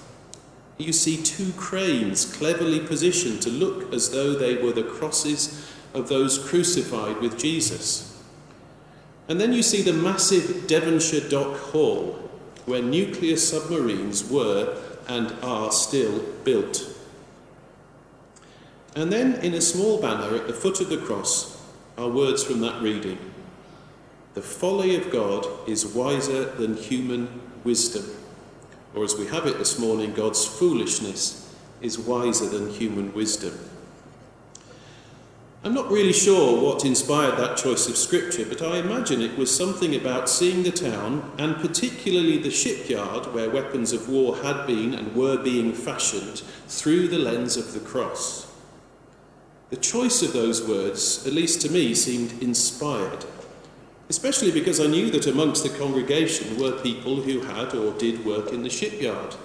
You 0.77 0.91
see 0.91 1.21
two 1.21 1.51
cranes 1.53 2.25
cleverly 2.35 2.79
positioned 2.79 3.41
to 3.43 3.49
look 3.49 3.93
as 3.93 4.09
though 4.09 4.33
they 4.33 4.55
were 4.55 4.73
the 4.73 4.83
crosses 4.83 5.71
of 5.93 6.09
those 6.09 6.39
crucified 6.39 7.17
with 7.17 7.37
Jesus. 7.37 8.19
And 9.27 9.39
then 9.39 9.53
you 9.53 9.61
see 9.61 9.83
the 9.83 9.93
massive 9.93 10.67
Devonshire 10.67 11.29
Dock 11.29 11.55
Hall, 11.57 12.20
where 12.65 12.81
nuclear 12.81 13.37
submarines 13.37 14.29
were 14.29 14.77
and 15.07 15.33
are 15.43 15.71
still 15.71 16.19
built. 16.43 16.87
And 18.95 19.11
then 19.11 19.35
in 19.35 19.53
a 19.53 19.61
small 19.61 20.01
banner 20.01 20.35
at 20.35 20.47
the 20.47 20.53
foot 20.53 20.81
of 20.81 20.89
the 20.89 20.97
cross 20.97 21.61
are 21.97 22.09
words 22.09 22.43
from 22.43 22.61
that 22.61 22.81
reading 22.81 23.17
The 24.33 24.41
folly 24.41 24.95
of 24.95 25.11
God 25.11 25.47
is 25.67 25.85
wiser 25.85 26.45
than 26.45 26.75
human 26.77 27.41
wisdom. 27.63 28.05
Or 28.93 29.03
as 29.03 29.15
we 29.15 29.27
have 29.27 29.45
it 29.45 29.57
this 29.57 29.79
morning, 29.79 30.13
God's 30.13 30.45
foolishness 30.45 31.55
is 31.81 31.97
wiser 31.97 32.45
than 32.45 32.69
human 32.69 33.13
wisdom. 33.13 33.70
I'm 35.63 35.75
not 35.75 35.91
really 35.91 36.13
sure 36.13 36.59
what 36.59 36.85
inspired 36.85 37.37
that 37.37 37.55
choice 37.55 37.87
of 37.87 37.95
scripture, 37.95 38.45
but 38.45 38.63
I 38.63 38.77
imagine 38.77 39.21
it 39.21 39.37
was 39.37 39.55
something 39.55 39.95
about 39.95 40.27
seeing 40.27 40.63
the 40.63 40.71
town, 40.71 41.31
and 41.37 41.55
particularly 41.57 42.39
the 42.39 42.49
shipyard 42.49 43.31
where 43.31 43.47
weapons 43.47 43.93
of 43.93 44.09
war 44.09 44.37
had 44.37 44.65
been 44.65 44.95
and 44.95 45.15
were 45.15 45.37
being 45.37 45.71
fashioned, 45.71 46.41
through 46.67 47.09
the 47.09 47.19
lens 47.19 47.57
of 47.57 47.73
the 47.73 47.79
cross. 47.79 48.51
The 49.69 49.77
choice 49.77 50.23
of 50.23 50.33
those 50.33 50.67
words, 50.67 51.27
at 51.27 51.33
least 51.33 51.61
to 51.61 51.71
me, 51.71 51.93
seemed 51.93 52.41
inspired, 52.41 53.23
especially 54.09 54.51
because 54.51 54.79
I 54.79 54.87
knew 54.87 55.11
that 55.11 55.27
amongst 55.27 55.61
the 55.61 55.77
congregation 55.77 56.59
were 56.59 56.71
people 56.81 57.17
who 57.17 57.41
had 57.41 57.75
or 57.75 57.93
did 57.99 58.25
work 58.25 58.51
in 58.51 58.63
the 58.63 58.69
shipyard. 58.71 59.35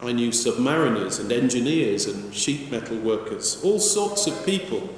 I 0.00 0.12
knew 0.12 0.28
submariners 0.28 1.18
and 1.18 1.32
engineers 1.32 2.06
and 2.06 2.32
sheet 2.32 2.70
metal 2.70 2.98
workers, 2.98 3.60
all 3.64 3.80
sorts 3.80 4.28
of 4.28 4.46
people 4.46 4.88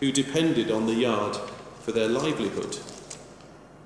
who 0.00 0.12
depended 0.12 0.70
on 0.70 0.86
the 0.86 0.94
yard 0.94 1.36
for 1.80 1.92
their 1.92 2.08
livelihood. 2.08 2.78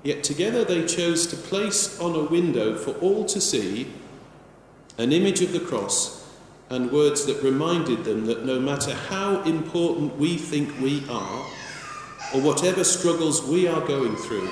Yet 0.02 0.24
together 0.24 0.64
they 0.64 0.86
chose 0.86 1.26
to 1.26 1.36
place 1.36 2.00
on 2.00 2.14
a 2.14 2.24
window 2.24 2.76
for 2.76 2.92
all 3.00 3.24
to 3.26 3.40
see 3.40 3.92
an 4.98 5.12
image 5.12 5.40
of 5.42 5.52
the 5.52 5.60
cross 5.60 6.20
and 6.70 6.90
words 6.92 7.26
that 7.26 7.42
reminded 7.42 8.04
them 8.04 8.26
that 8.26 8.44
no 8.44 8.60
matter 8.60 8.94
how 8.94 9.42
important 9.42 10.16
we 10.16 10.36
think 10.36 10.80
we 10.80 11.06
are, 11.08 11.46
or 12.32 12.40
whatever 12.40 12.84
struggles 12.84 13.42
we 13.42 13.66
are 13.66 13.80
going 13.86 14.14
through, 14.16 14.48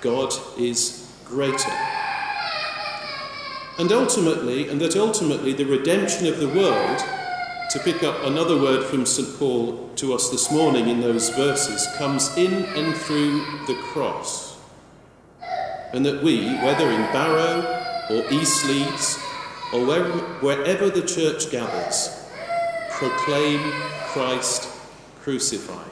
God 0.00 0.32
is 0.56 1.12
greater. 1.24 1.72
And 3.78 3.92
ultimately, 3.92 4.68
and 4.68 4.80
that 4.80 4.96
ultimately 4.96 5.52
the 5.52 5.64
redemption 5.64 6.26
of 6.26 6.38
the 6.38 6.48
world 6.48 7.02
to 7.76 7.82
pick 7.82 8.02
up 8.02 8.24
another 8.24 8.56
word 8.56 8.82
from 8.84 9.04
St. 9.04 9.38
Paul 9.38 9.90
to 9.96 10.14
us 10.14 10.30
this 10.30 10.50
morning 10.50 10.88
in 10.88 11.02
those 11.02 11.28
verses, 11.30 11.86
comes 11.98 12.34
in 12.38 12.64
and 12.64 12.96
through 12.96 13.44
the 13.66 13.78
cross. 13.92 14.56
And 15.92 16.06
that 16.06 16.22
we, 16.22 16.54
whether 16.60 16.90
in 16.90 17.02
Barrow 17.12 17.60
or 18.08 18.32
East 18.32 18.64
Leeds 18.64 19.18
or 19.74 19.84
wherever 20.40 20.88
the 20.88 21.02
church 21.02 21.50
gathers, 21.50 22.26
proclaim 22.92 23.60
Christ 24.06 24.70
crucified. 25.20 25.84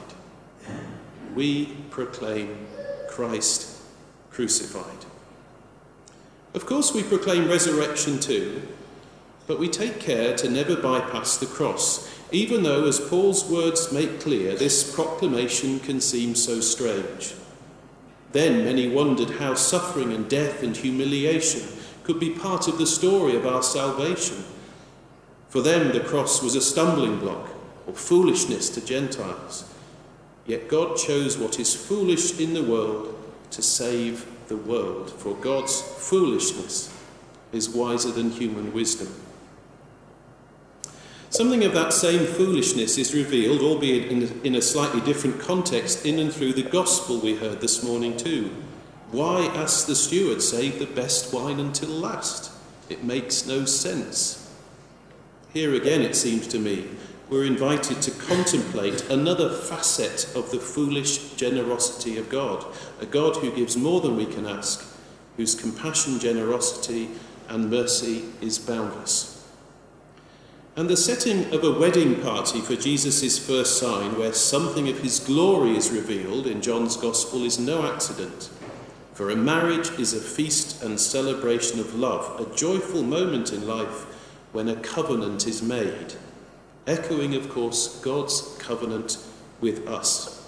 We 1.35 1.67
proclaim 1.91 2.65
Christ 3.09 3.79
crucified. 4.31 5.05
Of 6.55 6.65
course, 6.65 6.95
we 6.95 7.03
proclaim 7.03 7.47
resurrection 7.47 8.19
too, 8.19 8.63
but 9.47 9.59
we 9.59 9.69
take 9.69 9.99
care 9.99 10.35
to 10.37 10.49
never 10.49 10.75
bypass 10.75 11.37
the 11.37 11.45
cross, 11.45 12.09
even 12.31 12.63
though, 12.63 12.85
as 12.85 12.99
Paul's 12.99 13.49
words 13.49 13.91
make 13.91 14.19
clear, 14.19 14.55
this 14.55 14.93
proclamation 14.95 15.79
can 15.79 16.01
seem 16.01 16.35
so 16.35 16.59
strange. 16.59 17.35
Then 18.31 18.65
many 18.65 18.89
wondered 18.89 19.29
how 19.31 19.53
suffering 19.53 20.11
and 20.11 20.29
death 20.29 20.63
and 20.63 20.75
humiliation 20.75 21.67
could 22.03 22.19
be 22.19 22.31
part 22.31 22.67
of 22.67 22.77
the 22.77 22.87
story 22.87 23.35
of 23.35 23.45
our 23.45 23.63
salvation. 23.63 24.43
For 25.49 25.61
them, 25.61 25.93
the 25.93 26.01
cross 26.01 26.41
was 26.43 26.55
a 26.55 26.61
stumbling 26.61 27.19
block 27.19 27.49
or 27.87 27.93
foolishness 27.93 28.69
to 28.71 28.85
Gentiles. 28.85 29.71
Yet 30.45 30.67
God 30.67 30.97
chose 30.97 31.37
what 31.37 31.59
is 31.59 31.73
foolish 31.73 32.39
in 32.39 32.53
the 32.53 32.63
world 32.63 33.15
to 33.51 33.61
save 33.61 34.25
the 34.47 34.57
world, 34.57 35.11
for 35.11 35.35
God's 35.35 35.81
foolishness 35.81 36.93
is 37.51 37.69
wiser 37.69 38.11
than 38.11 38.31
human 38.31 38.73
wisdom. 38.73 39.07
Something 41.35 41.65
of 41.65 41.73
that 41.73 41.91
same 41.91 42.25
foolishness 42.25 42.97
is 42.97 43.13
revealed, 43.13 43.59
albeit 43.59 44.09
in, 44.09 44.39
in 44.45 44.55
a 44.55 44.61
slightly 44.61 45.01
different 45.01 45.37
context, 45.37 46.05
in 46.05 46.17
and 46.17 46.33
through 46.33 46.53
the 46.53 46.63
gospel 46.63 47.19
we 47.19 47.35
heard 47.35 47.59
this 47.59 47.83
morning, 47.83 48.15
too. 48.15 48.55
Why, 49.11 49.47
asked 49.47 49.87
the 49.87 49.95
steward, 49.95 50.41
save 50.41 50.79
the 50.79 50.85
best 50.85 51.33
wine 51.33 51.59
until 51.59 51.89
last? 51.89 52.53
It 52.87 53.03
makes 53.03 53.45
no 53.45 53.65
sense. 53.65 54.49
Here 55.51 55.75
again, 55.75 56.03
it 56.03 56.15
seems 56.15 56.47
to 56.47 56.57
me, 56.57 56.87
we're 57.29 57.43
invited 57.43 58.01
to 58.03 58.11
contemplate 58.11 59.09
another 59.09 59.49
facet 59.49 60.33
of 60.37 60.51
the 60.51 60.59
foolish 60.59 61.31
generosity 61.31 62.17
of 62.17 62.29
God, 62.29 62.65
a 63.01 63.05
God 63.05 63.35
who 63.35 63.53
gives 63.53 63.75
more 63.75 63.99
than 63.99 64.15
we 64.15 64.25
can 64.25 64.45
ask, 64.45 64.89
whose 65.35 65.53
compassion, 65.53 66.17
generosity, 66.17 67.09
and 67.49 67.69
mercy 67.69 68.23
is 68.39 68.57
boundless. 68.57 69.34
And 70.77 70.89
the 70.89 70.97
setting 70.97 71.53
of 71.53 71.63
a 71.63 71.71
wedding 71.71 72.21
party 72.21 72.59
for 72.59 72.75
Jesus' 72.75 73.39
first 73.39 73.79
sign, 73.79 74.17
where 74.19 74.33
something 74.33 74.89
of 74.89 74.99
his 74.99 75.21
glory 75.21 75.77
is 75.77 75.89
revealed 75.89 76.47
in 76.47 76.61
John's 76.61 76.97
Gospel, 76.97 77.45
is 77.45 77.57
no 77.57 77.89
accident. 77.89 78.49
For 79.13 79.29
a 79.29 79.37
marriage 79.37 79.89
is 79.91 80.13
a 80.13 80.19
feast 80.19 80.83
and 80.83 80.99
celebration 80.99 81.79
of 81.79 81.95
love, 81.95 82.41
a 82.41 82.55
joyful 82.57 83.03
moment 83.03 83.53
in 83.53 83.65
life 83.65 84.05
when 84.51 84.67
a 84.67 84.75
covenant 84.75 85.47
is 85.47 85.61
made, 85.61 86.15
echoing, 86.85 87.35
of 87.35 87.47
course, 87.47 88.01
God's 88.01 88.57
covenant 88.59 89.17
with 89.61 89.87
us. 89.87 90.45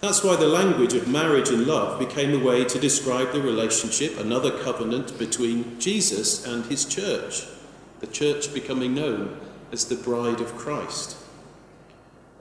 That's 0.00 0.22
why 0.22 0.36
the 0.36 0.48
language 0.48 0.92
of 0.92 1.08
marriage 1.08 1.48
and 1.48 1.66
love 1.66 1.98
became 1.98 2.38
a 2.38 2.44
way 2.44 2.66
to 2.66 2.78
describe 2.78 3.32
the 3.32 3.40
relationship, 3.40 4.18
another 4.18 4.50
covenant 4.50 5.18
between 5.18 5.80
Jesus 5.80 6.46
and 6.46 6.66
his 6.66 6.84
church 6.84 7.46
the 8.02 8.08
church 8.08 8.52
becoming 8.52 8.94
known 8.94 9.40
as 9.70 9.86
the 9.86 9.94
bride 9.94 10.40
of 10.40 10.56
Christ. 10.58 11.16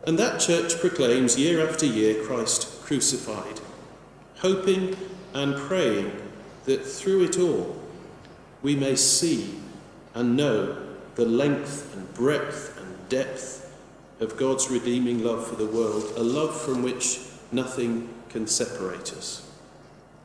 And 0.06 0.18
that 0.18 0.42
church 0.42 0.80
proclaims 0.82 1.38
year 1.38 1.66
after 1.66 1.86
year 1.86 2.26
Christ 2.26 2.82
crucified, 2.82 3.62
hoping 4.40 4.98
and 5.34 5.56
praying 5.56 6.12
that 6.66 6.84
through 6.84 7.26
it 7.26 7.38
all 7.38 7.80
we 8.64 8.76
may 8.76 8.96
see 8.96 9.60
and 10.16 10.36
know 10.36 10.78
the 11.16 11.26
length 11.26 11.96
and 11.96 12.12
breadth 12.16 12.76
and 12.80 13.10
depth 13.10 13.72
of 14.20 14.38
God's 14.38 14.70
redeeming 14.70 15.24
love 15.24 15.48
for 15.48 15.56
the 15.56 15.68
world, 15.68 16.12
a 16.16 16.24
love 16.24 16.60
from 16.60 16.82
which 16.82 17.20
nothing 17.52 18.10
can 18.30 18.48
separate 18.48 19.14
us. 19.14 19.48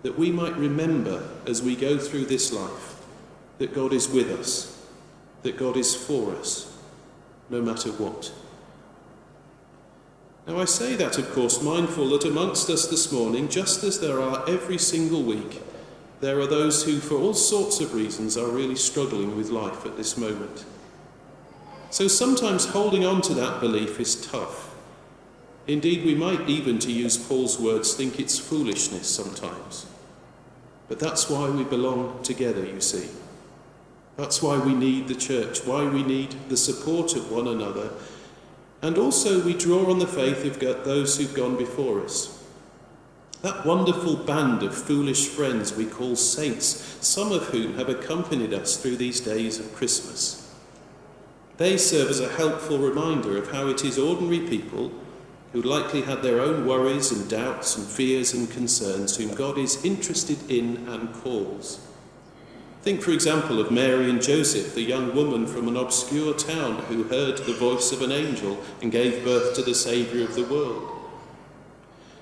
That 0.02 0.18
we 0.18 0.32
might 0.32 0.56
remember 0.56 1.28
as 1.46 1.62
we 1.62 1.76
go 1.76 1.98
through 1.98 2.24
this 2.24 2.54
life 2.54 3.02
that 3.58 3.74
God 3.74 3.92
is 3.92 4.08
with 4.08 4.30
us 4.30 4.75
that 5.46 5.56
God 5.56 5.76
is 5.76 5.94
for 5.94 6.34
us, 6.34 6.76
no 7.48 7.62
matter 7.62 7.90
what. 7.92 8.32
Now, 10.46 10.58
I 10.58 10.64
say 10.64 10.96
that, 10.96 11.18
of 11.18 11.32
course, 11.32 11.62
mindful 11.62 12.08
that 12.10 12.24
amongst 12.24 12.68
us 12.68 12.88
this 12.88 13.12
morning, 13.12 13.48
just 13.48 13.84
as 13.84 14.00
there 14.00 14.20
are 14.20 14.48
every 14.48 14.78
single 14.78 15.22
week, 15.22 15.62
there 16.20 16.40
are 16.40 16.48
those 16.48 16.84
who, 16.84 16.98
for 16.98 17.14
all 17.16 17.34
sorts 17.34 17.80
of 17.80 17.94
reasons, 17.94 18.36
are 18.36 18.48
really 18.48 18.74
struggling 18.74 19.36
with 19.36 19.50
life 19.50 19.86
at 19.86 19.96
this 19.96 20.16
moment. 20.16 20.64
So 21.90 22.08
sometimes 22.08 22.66
holding 22.66 23.04
on 23.04 23.22
to 23.22 23.34
that 23.34 23.60
belief 23.60 24.00
is 24.00 24.26
tough. 24.26 24.74
Indeed, 25.68 26.04
we 26.04 26.16
might 26.16 26.48
even, 26.48 26.80
to 26.80 26.92
use 26.92 27.16
Paul's 27.16 27.58
words, 27.58 27.94
think 27.94 28.18
it's 28.18 28.38
foolishness 28.38 29.08
sometimes. 29.08 29.86
But 30.88 30.98
that's 30.98 31.30
why 31.30 31.48
we 31.50 31.62
belong 31.62 32.22
together, 32.24 32.64
you 32.64 32.80
see. 32.80 33.08
That's 34.16 34.42
why 34.42 34.58
we 34.58 34.74
need 34.74 35.08
the 35.08 35.14
church, 35.14 35.64
why 35.64 35.86
we 35.86 36.02
need 36.02 36.34
the 36.48 36.56
support 36.56 37.14
of 37.14 37.30
one 37.30 37.46
another. 37.46 37.90
And 38.82 38.98
also, 38.98 39.44
we 39.44 39.54
draw 39.54 39.90
on 39.90 39.98
the 39.98 40.06
faith 40.06 40.44
of 40.44 40.58
those 40.84 41.16
who've 41.16 41.34
gone 41.34 41.56
before 41.56 42.02
us. 42.02 42.44
That 43.42 43.66
wonderful 43.66 44.16
band 44.16 44.62
of 44.62 44.74
foolish 44.74 45.28
friends 45.28 45.74
we 45.74 45.84
call 45.84 46.16
saints, 46.16 46.96
some 47.00 47.32
of 47.32 47.48
whom 47.48 47.76
have 47.76 47.88
accompanied 47.88 48.54
us 48.54 48.76
through 48.76 48.96
these 48.96 49.20
days 49.20 49.58
of 49.58 49.74
Christmas. 49.74 50.54
They 51.58 51.76
serve 51.76 52.10
as 52.10 52.20
a 52.20 52.28
helpful 52.28 52.78
reminder 52.78 53.36
of 53.36 53.50
how 53.50 53.68
it 53.68 53.84
is 53.84 53.98
ordinary 53.98 54.40
people 54.40 54.92
who 55.52 55.62
likely 55.62 56.02
had 56.02 56.22
their 56.22 56.40
own 56.40 56.66
worries 56.66 57.12
and 57.12 57.28
doubts 57.30 57.76
and 57.76 57.86
fears 57.86 58.34
and 58.34 58.50
concerns 58.50 59.16
whom 59.16 59.34
God 59.34 59.56
is 59.58 59.84
interested 59.84 60.50
in 60.50 60.86
and 60.88 61.14
calls. 61.14 61.80
Think, 62.86 63.02
for 63.02 63.10
example, 63.10 63.58
of 63.58 63.72
Mary 63.72 64.08
and 64.08 64.22
Joseph, 64.22 64.76
the 64.76 64.80
young 64.80 65.12
woman 65.12 65.48
from 65.48 65.66
an 65.66 65.76
obscure 65.76 66.32
town 66.34 66.76
who 66.84 67.02
heard 67.02 67.36
the 67.38 67.52
voice 67.52 67.90
of 67.90 68.00
an 68.00 68.12
angel 68.12 68.62
and 68.80 68.92
gave 68.92 69.24
birth 69.24 69.56
to 69.56 69.62
the 69.62 69.74
Saviour 69.74 70.22
of 70.22 70.36
the 70.36 70.44
world. 70.44 70.88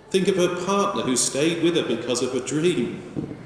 Think 0.08 0.26
of 0.26 0.36
her 0.36 0.64
partner 0.64 1.02
who 1.02 1.18
stayed 1.18 1.62
with 1.62 1.76
her 1.76 1.82
because 1.82 2.22
of 2.22 2.34
a 2.34 2.40
dream. 2.40 3.36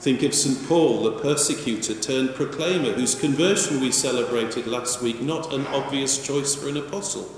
Think 0.00 0.24
of 0.24 0.34
St. 0.34 0.66
Paul, 0.66 1.04
the 1.04 1.12
persecutor 1.12 1.94
turned 1.94 2.34
proclaimer, 2.34 2.94
whose 2.94 3.14
conversion 3.14 3.80
we 3.80 3.92
celebrated 3.92 4.66
last 4.66 5.00
week, 5.00 5.22
not 5.22 5.52
an 5.52 5.68
obvious 5.68 6.26
choice 6.26 6.56
for 6.56 6.68
an 6.68 6.78
apostle. 6.78 7.30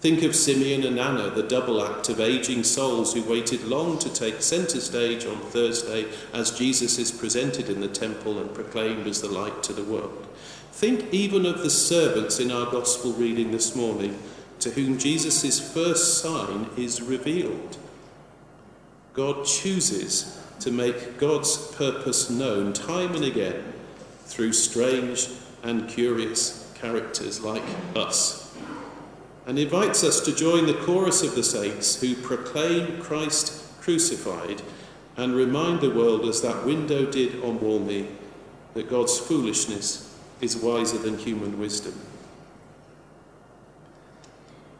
Think 0.00 0.22
of 0.22 0.36
Simeon 0.36 0.84
and 0.84 0.98
Anna, 0.98 1.30
the 1.30 1.42
double 1.42 1.84
act 1.84 2.08
of 2.08 2.20
aging 2.20 2.62
souls 2.62 3.14
who 3.14 3.22
waited 3.22 3.64
long 3.64 3.98
to 3.98 4.12
take 4.12 4.42
centre 4.42 4.80
stage 4.80 5.26
on 5.26 5.40
Thursday 5.40 6.06
as 6.32 6.56
Jesus 6.56 6.98
is 6.98 7.10
presented 7.10 7.68
in 7.68 7.80
the 7.80 7.88
temple 7.88 8.38
and 8.38 8.54
proclaimed 8.54 9.08
as 9.08 9.20
the 9.20 9.28
light 9.28 9.60
to 9.64 9.72
the 9.72 9.82
world. 9.82 10.28
Think 10.70 11.12
even 11.12 11.44
of 11.44 11.58
the 11.58 11.70
servants 11.70 12.38
in 12.38 12.52
our 12.52 12.70
gospel 12.70 13.12
reading 13.12 13.50
this 13.50 13.74
morning, 13.74 14.16
to 14.60 14.70
whom 14.70 14.98
Jesus' 14.98 15.72
first 15.72 16.18
sign 16.22 16.70
is 16.76 17.02
revealed. 17.02 17.76
God 19.14 19.46
chooses 19.46 20.40
to 20.60 20.70
make 20.70 21.18
God's 21.18 21.56
purpose 21.74 22.30
known 22.30 22.72
time 22.72 23.16
and 23.16 23.24
again 23.24 23.72
through 24.26 24.52
strange 24.52 25.28
and 25.64 25.88
curious 25.88 26.72
characters 26.76 27.40
like 27.40 27.64
us, 27.96 28.47
and 29.48 29.58
invites 29.58 30.04
us 30.04 30.20
to 30.20 30.34
join 30.34 30.66
the 30.66 30.74
chorus 30.74 31.22
of 31.22 31.34
the 31.34 31.42
saints 31.42 31.98
who 32.02 32.14
proclaim 32.14 33.00
Christ 33.00 33.64
crucified 33.80 34.60
and 35.16 35.34
remind 35.34 35.80
the 35.80 35.90
world, 35.90 36.26
as 36.26 36.42
that 36.42 36.66
window 36.66 37.10
did 37.10 37.42
on 37.42 37.58
Walney, 37.58 38.08
that 38.74 38.90
God's 38.90 39.18
foolishness 39.18 40.14
is 40.42 40.54
wiser 40.54 40.98
than 40.98 41.16
human 41.16 41.58
wisdom. 41.58 41.98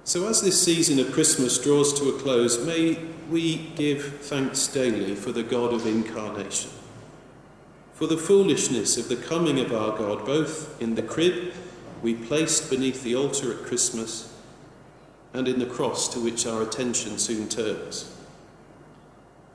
So, 0.05 0.29
as 0.29 0.43
this 0.43 0.63
season 0.63 0.99
of 0.99 1.13
Christmas 1.13 1.59
draws 1.59 1.99
to 1.99 2.11
a 2.11 2.19
close, 2.21 2.63
may 2.65 2.99
we 3.31 3.71
give 3.75 4.21
thanks 4.21 4.67
daily 4.67 5.15
for 5.15 5.33
the 5.33 5.43
God 5.43 5.73
of 5.73 5.87
incarnation, 5.87 6.71
for 7.95 8.07
the 8.07 8.19
foolishness 8.19 8.99
of 8.99 9.09
the 9.09 9.17
coming 9.17 9.59
of 9.61 9.73
our 9.73 9.97
God, 9.97 10.27
both 10.27 10.81
in 10.81 10.95
the 10.95 11.03
crib 11.03 11.55
we 12.03 12.15
placed 12.15 12.69
beneath 12.69 13.03
the 13.03 13.17
altar 13.17 13.55
at 13.55 13.65
Christmas 13.65 14.35
and 15.33 15.49
in 15.49 15.59
the 15.59 15.67
cross 15.67 16.09
to 16.15 16.21
which 16.21 16.47
our 16.47 16.63
attention 16.63 17.19
soon 17.19 17.49
turns. 17.49 18.15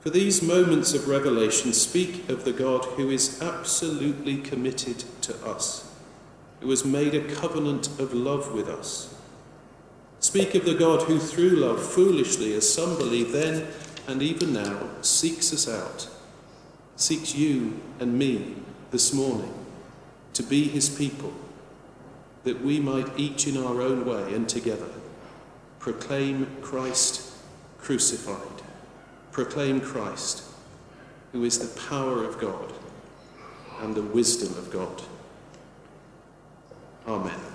For 0.00 0.10
these 0.10 0.42
moments 0.42 0.92
of 0.94 1.08
revelation 1.08 1.72
speak 1.72 2.28
of 2.28 2.44
the 2.44 2.52
God 2.52 2.84
who 2.84 3.10
is 3.10 3.40
absolutely 3.40 4.36
committed 4.36 5.04
to 5.22 5.34
us, 5.46 5.90
who 6.60 6.70
has 6.70 6.84
made 6.84 7.14
a 7.14 7.34
covenant 7.34 7.88
of 7.98 8.12
love 8.12 8.52
with 8.52 8.68
us 8.68 9.14
Speak 10.24 10.54
of 10.54 10.64
the 10.64 10.74
God 10.74 11.02
who, 11.02 11.18
through 11.18 11.50
love, 11.50 11.82
foolishly, 11.82 12.54
as 12.54 12.72
some 12.72 12.96
believe 12.96 13.30
then 13.30 13.66
and 14.08 14.22
even 14.22 14.54
now, 14.54 14.88
seeks 15.02 15.52
us 15.52 15.68
out, 15.68 16.08
seeks 16.96 17.34
you 17.34 17.78
and 18.00 18.18
me 18.18 18.56
this 18.90 19.12
morning 19.12 19.52
to 20.32 20.42
be 20.42 20.66
his 20.66 20.88
people, 20.88 21.30
that 22.44 22.62
we 22.62 22.80
might 22.80 23.18
each 23.18 23.46
in 23.46 23.62
our 23.62 23.82
own 23.82 24.06
way 24.06 24.32
and 24.34 24.48
together 24.48 24.88
proclaim 25.84 26.46
Christ 26.62 27.30
crucified, 27.76 28.62
proclaim 29.32 29.82
Christ, 29.82 30.42
who 31.32 31.44
is 31.44 31.58
the 31.58 31.78
power 31.82 32.24
of 32.24 32.38
God 32.38 32.72
and 33.82 33.94
the 33.94 34.00
wisdom 34.00 34.56
of 34.56 34.72
God. 34.72 35.02
Amen. 37.06 37.53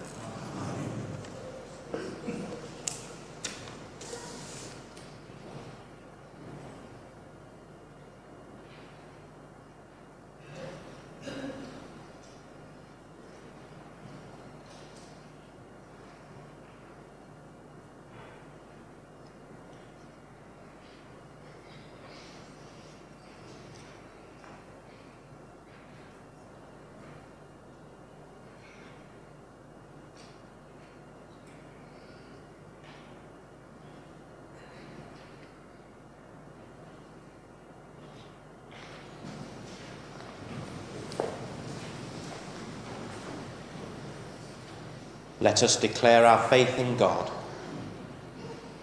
Let 45.41 45.63
us 45.63 45.77
declare 45.77 46.25
our 46.25 46.49
faith 46.49 46.77
in 46.77 46.97
God. 46.97 47.31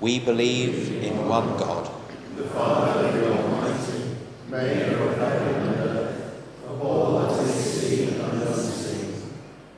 We 0.00 0.20
believe 0.20 1.02
in 1.02 1.28
one 1.28 1.48
God. 1.58 1.90
The 2.34 2.44
Father, 2.44 3.12
the 3.12 3.30
Almighty, 3.30 4.16
maker 4.48 5.02
of 5.02 5.18
heaven 5.18 5.54
and 5.54 5.76
earth, 5.80 6.44
of 6.66 6.80
all 6.80 7.18
that 7.18 7.42
is 7.42 7.52
seen 7.52 8.20
and 8.20 8.42
unseen. 8.42 9.32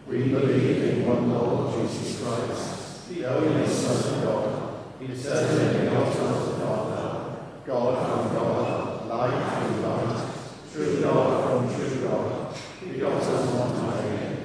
We 0.07 0.29
believe 0.29 0.85
in 0.85 1.05
one 1.05 1.29
Lord 1.33 1.75
Jesus 1.89 2.23
Christ, 2.23 3.09
the 3.09 3.25
only 3.25 3.67
Son 3.67 4.15
of 4.15 4.23
God, 4.23 4.75
eternally 5.01 5.81
begotten 5.81 6.27
of 6.27 6.47
the 6.47 6.65
Father, 6.65 7.37
God 7.67 8.07
from 8.07 8.37
God, 8.37 9.09
light 9.09 9.53
from 9.53 9.83
light, 9.83 10.27
true 10.73 11.03
God 11.03 11.45
from 11.45 11.75
true 11.75 12.09
God, 12.09 12.55
begotten 12.81 13.59
one 13.59 13.83
Mary, 13.83 14.37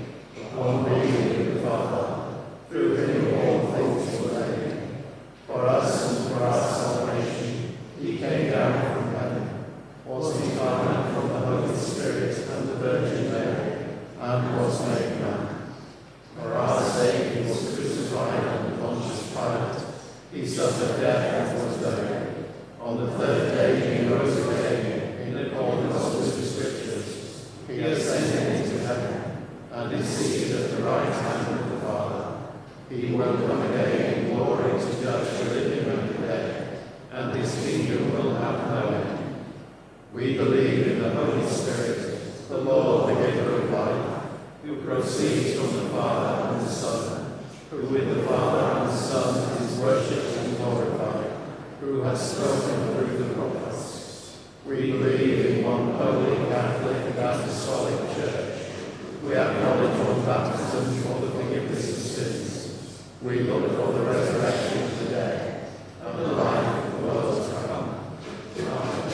one 0.55 0.83
being 0.85 1.37
with 1.37 1.53
the 1.53 1.69
Father 1.69 2.23
through 2.73 2.95
him 2.95 3.37
all 3.37 3.71
things 3.71 4.19
were 4.19 4.39
made. 4.39 4.87
For 5.45 5.67
us 5.67 6.09
and 6.09 6.33
for 6.33 6.43
our 6.43 6.73
salvation, 6.73 7.77
he 8.01 8.17
came 8.17 8.49
down 8.49 8.81
from 8.81 9.13
heaven, 9.13 9.65
was 10.05 10.41
incarnate 10.41 11.13
from 11.13 11.27
the 11.27 11.39
Holy 11.39 11.75
Spirit 11.75 12.35
and 12.35 12.69
the 12.69 12.75
Virgin 12.77 13.31
Mary, 13.31 13.85
and 14.19 14.57
was 14.57 14.87
made 14.87 15.21
man. 15.21 15.71
For 16.35 16.51
our 16.51 16.81
sake 16.81 17.33
he 17.33 17.47
was 17.47 17.75
crucified 17.75 18.43
under 18.43 18.77
Pontius 18.77 19.31
Pilate. 19.31 19.83
He 20.31 20.47
suffered 20.47 20.99
death 20.99 21.51
and 21.51 21.67
was 21.67 21.77
buried. 21.77 22.45
On 22.81 22.97
the 22.97 23.11
third 23.11 23.53
day 23.53 24.01
he 24.01 24.07
rose 24.11 24.35
again 24.35 25.27
in 25.27 25.45
accordance 25.45 26.15
with 26.15 26.35
the 26.37 26.47
Scriptures. 26.47 27.51
He 27.67 27.81
ascended 27.81 28.65
into 28.65 28.79
heaven 28.83 29.47
and 29.71 29.93
is 29.93 30.07
seated 30.07 30.59
at 30.59 30.71
the 30.71 30.83
right 30.83 31.13
hand 31.13 31.59
of 31.59 31.69
the 31.69 31.77
Father. 31.81 32.33
He 32.93 33.07
will 33.07 33.33
come 33.37 33.61
again 33.71 34.13
in 34.13 34.35
glory 34.35 34.79
to 34.79 35.01
judge 35.01 35.39
the 35.39 35.45
living 35.45 35.89
and 35.89 36.09
the 36.09 36.27
dead, 36.27 36.79
and 37.11 37.35
his 37.35 37.55
kingdom 37.65 38.13
will 38.13 38.35
have 38.35 38.69
no 38.69 38.87
end. 38.95 39.45
We 40.13 40.37
believe 40.37 40.87
in 40.89 40.99
the 40.99 41.09
Holy 41.09 41.47
Spirit, 41.47 42.49
the 42.49 42.59
Lord, 42.59 43.09
the 43.09 43.19
giver 43.19 43.63
of 43.63 43.71
life, 43.71 44.21
who 44.63 44.75
proceeds 44.81 45.59
from 45.59 45.75
the 45.75 45.89
Father 45.89 46.49
and 46.49 46.61
the 46.61 46.69
Son, 46.69 47.39
who 47.71 47.77
with 47.87 48.15
the 48.15 48.23
Father 48.27 48.81
and 48.81 48.89
the 48.89 48.95
Son 48.95 49.63
is 49.63 49.79
worshipped 49.79 50.37
and 50.37 50.57
glorified 50.57 51.31
spoken 52.23 52.93
through 52.93 53.17
the 53.17 53.33
prophets. 53.33 54.37
We 54.65 54.91
believe 54.91 55.45
in 55.45 55.65
one 55.65 55.91
holy 55.93 56.37
Catholic 56.47 56.95
and 56.95 57.19
Apostolic 57.19 58.15
Church. 58.15 58.71
We 59.23 59.35
acknowledge 59.35 59.99
one 60.07 60.25
baptism 60.25 61.03
for 61.03 61.19
the 61.19 61.31
forgiveness 61.31 61.89
of 61.89 61.97
sins. 61.97 63.03
We 63.21 63.39
look 63.41 63.69
for 63.71 63.91
the 63.91 64.05
resurrection 64.05 64.83
of 64.83 64.99
the 64.99 65.05
dead 65.05 65.69
and 66.05 66.19
the 66.19 66.27
life 66.27 66.85
of 66.85 66.91
the 66.91 67.07
world 67.07 67.49
to 67.49 67.67
come. 67.67 67.95
Amen. 68.57 69.13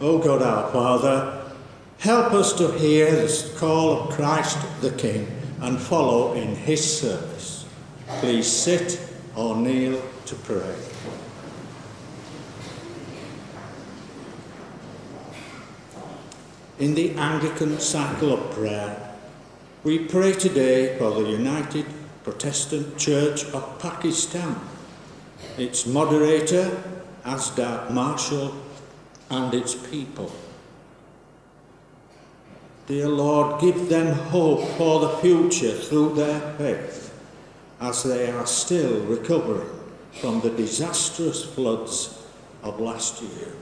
O 0.00 0.18
God 0.18 0.42
our 0.42 0.70
Father, 0.70 1.52
help 1.98 2.32
us 2.32 2.52
to 2.54 2.70
hear 2.78 3.10
the 3.10 3.52
call 3.58 4.02
of 4.02 4.10
Christ 4.10 4.58
the 4.80 4.92
King 4.92 5.26
and 5.60 5.80
follow 5.80 6.34
in 6.34 6.54
his 6.54 7.00
service. 7.00 7.66
Please 8.20 8.46
sit 8.46 9.00
or 9.34 9.56
kneel 9.56 10.00
to 10.28 10.34
pray. 10.34 10.74
In 16.78 16.94
the 16.94 17.12
Anglican 17.12 17.80
cycle 17.80 18.34
of 18.34 18.50
prayer, 18.50 19.14
we 19.84 20.00
pray 20.00 20.32
today 20.32 20.98
for 20.98 21.12
the 21.12 21.30
United 21.30 21.86
Protestant 22.24 22.98
Church 22.98 23.46
of 23.54 23.78
Pakistan, 23.78 24.60
its 25.56 25.86
moderator, 25.86 26.76
Azad 27.24 27.90
Marshall, 27.90 28.54
and 29.30 29.54
its 29.54 29.74
people. 29.74 30.30
Dear 32.86 33.08
Lord, 33.08 33.62
give 33.62 33.88
them 33.88 34.14
hope 34.28 34.68
for 34.76 35.00
the 35.00 35.16
future 35.18 35.72
through 35.72 36.16
their 36.16 36.52
faith 36.58 37.14
as 37.80 38.02
they 38.02 38.30
are 38.30 38.46
still 38.46 39.00
recovering 39.04 39.77
from 40.12 40.40
the 40.40 40.50
disastrous 40.50 41.44
floods 41.44 42.22
of 42.62 42.80
last 42.80 43.22
year. 43.22 43.52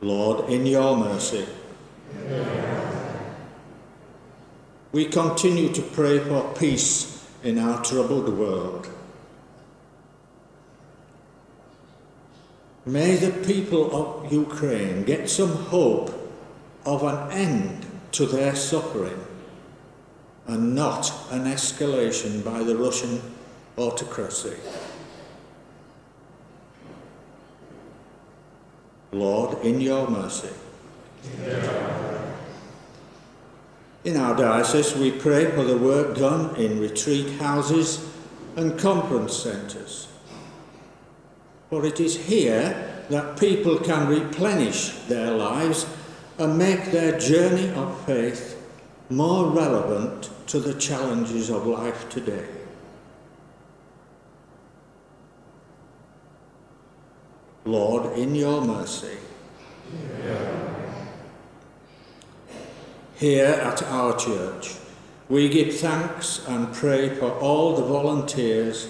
Lord, 0.00 0.50
in 0.50 0.66
your 0.66 0.96
mercy, 0.96 1.46
we 4.92 5.06
continue 5.06 5.72
to 5.72 5.82
pray 5.82 6.18
for 6.18 6.52
peace 6.54 7.26
in 7.42 7.58
our 7.58 7.82
troubled 7.84 8.28
world. 8.36 8.88
May 12.84 13.14
the 13.14 13.30
people 13.46 13.94
of 13.94 14.32
Ukraine 14.32 15.04
get 15.04 15.30
some 15.30 15.52
hope 15.52 16.10
of 16.84 17.04
an 17.04 17.30
end 17.30 17.86
to 18.12 18.26
their 18.26 18.56
suffering 18.56 19.18
and 20.46 20.74
not 20.74 21.12
an 21.30 21.44
escalation 21.44 22.44
by 22.44 22.62
the 22.62 22.76
Russian 22.76 23.20
autocracy. 23.78 24.56
Lord, 29.12 29.62
in 29.64 29.80
your 29.80 30.08
mercy. 30.08 30.48
In 34.04 34.16
our 34.16 34.36
diocese, 34.36 34.96
we 34.96 35.12
pray 35.12 35.50
for 35.52 35.62
the 35.64 35.76
work 35.76 36.16
done 36.16 36.56
in 36.56 36.80
retreat 36.80 37.38
houses 37.38 38.08
and 38.56 38.78
conference 38.78 39.36
centres. 39.36 40.08
For 41.70 41.86
it 41.86 42.00
is 42.00 42.26
here 42.26 43.04
that 43.10 43.38
people 43.38 43.78
can 43.78 44.08
replenish 44.08 44.90
their 45.06 45.30
lives 45.30 45.86
and 46.38 46.58
make 46.58 46.86
their 46.86 47.18
journey 47.18 47.70
of 47.70 48.04
faith 48.04 48.51
more 49.16 49.50
relevant 49.50 50.30
to 50.46 50.60
the 50.60 50.74
challenges 50.74 51.50
of 51.50 51.66
life 51.66 52.08
today. 52.08 52.46
Lord, 57.64 58.18
in 58.18 58.34
your 58.34 58.60
mercy. 58.60 59.18
Here 63.14 63.46
at 63.46 63.82
our 63.84 64.16
church, 64.16 64.74
we 65.28 65.48
give 65.48 65.76
thanks 65.76 66.44
and 66.48 66.74
pray 66.74 67.08
for 67.08 67.30
all 67.38 67.76
the 67.76 67.84
volunteers 67.84 68.88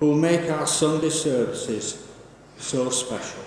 who 0.00 0.16
make 0.16 0.50
our 0.50 0.66
Sunday 0.66 1.10
services 1.10 2.08
so 2.58 2.90
special. 2.90 3.44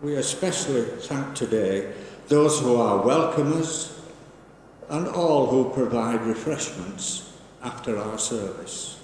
We 0.00 0.14
especially 0.14 0.82
thank 0.82 1.34
today 1.34 1.92
those 2.30 2.60
who 2.60 2.76
are 2.76 3.04
welcomers 3.04 3.92
and 4.88 5.08
all 5.08 5.48
who 5.48 5.74
provide 5.74 6.24
refreshments 6.24 7.32
after 7.60 7.98
our 7.98 8.18
service. 8.18 9.00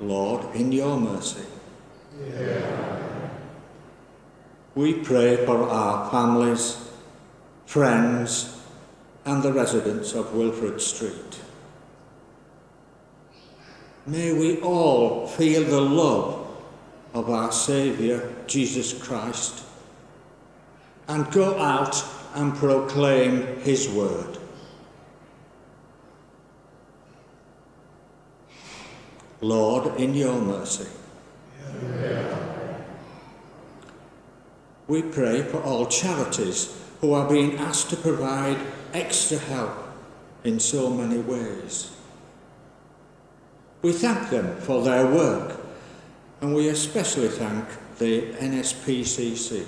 Lord, 0.00 0.54
in 0.54 0.70
your 0.70 1.00
mercy. 1.00 1.46
Yeah. 2.28 3.30
We 4.74 4.92
pray 5.00 5.44
for 5.46 5.66
our 5.66 6.10
families, 6.10 6.76
friends, 7.64 8.60
and 9.24 9.42
the 9.42 9.52
residents 9.52 10.12
of 10.12 10.34
Wilfred 10.34 10.78
Street. 10.78 11.40
May 14.06 14.34
we 14.34 14.60
all 14.60 15.26
feel 15.26 15.64
the 15.64 15.80
love 15.80 16.47
of 17.14 17.30
our 17.30 17.52
Saviour, 17.52 18.32
Jesus 18.46 18.92
Christ, 18.92 19.64
and 21.08 21.30
go 21.32 21.58
out 21.58 22.04
and 22.34 22.54
proclaim 22.54 23.58
his 23.60 23.88
word. 23.88 24.38
Lord, 29.40 29.98
in 30.00 30.14
your 30.14 30.40
mercy. 30.40 30.86
We 34.88 35.02
pray 35.02 35.42
for 35.42 35.62
all 35.62 35.86
charities 35.86 36.74
who 37.00 37.12
are 37.12 37.28
being 37.28 37.56
asked 37.58 37.90
to 37.90 37.96
provide 37.96 38.58
extra 38.92 39.38
help 39.38 39.76
in 40.44 40.58
so 40.58 40.90
many 40.90 41.18
ways. 41.18 41.92
We 43.82 43.92
thank 43.92 44.30
them 44.30 44.56
for 44.60 44.82
their 44.82 45.06
work, 45.06 45.60
and 46.40 46.54
we 46.54 46.68
especially 46.68 47.28
thank 47.28 47.64
the 47.98 48.32
NSPCC 48.34 49.66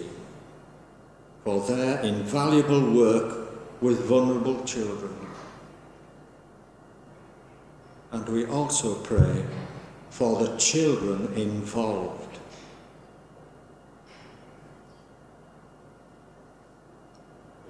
for 1.44 1.66
their 1.66 2.00
invaluable 2.00 2.92
work 2.92 3.83
with 3.83 4.04
vulnerable 4.04 4.62
children. 4.64 5.14
And 8.12 8.28
we 8.28 8.46
also 8.46 8.94
pray 8.96 9.44
for 10.11 10.44
the 10.44 10.56
children 10.56 11.33
involved. 11.35 12.38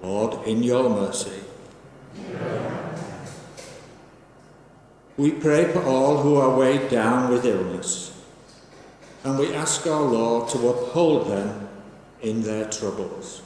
Lord, 0.01 0.47
in 0.47 0.63
your 0.63 0.89
mercy. 0.89 1.43
We 5.17 5.31
pray 5.31 5.71
for 5.71 5.83
all 5.83 6.23
who 6.23 6.37
are 6.37 6.57
weighed 6.57 6.89
down 6.89 7.31
with 7.31 7.45
illness, 7.45 8.10
and 9.23 9.37
we 9.37 9.53
ask 9.53 9.85
our 9.85 10.01
Lord 10.01 10.49
to 10.49 10.69
uphold 10.69 11.29
them 11.29 11.67
in 12.21 12.41
their 12.41 12.69
troubles. 12.69 13.41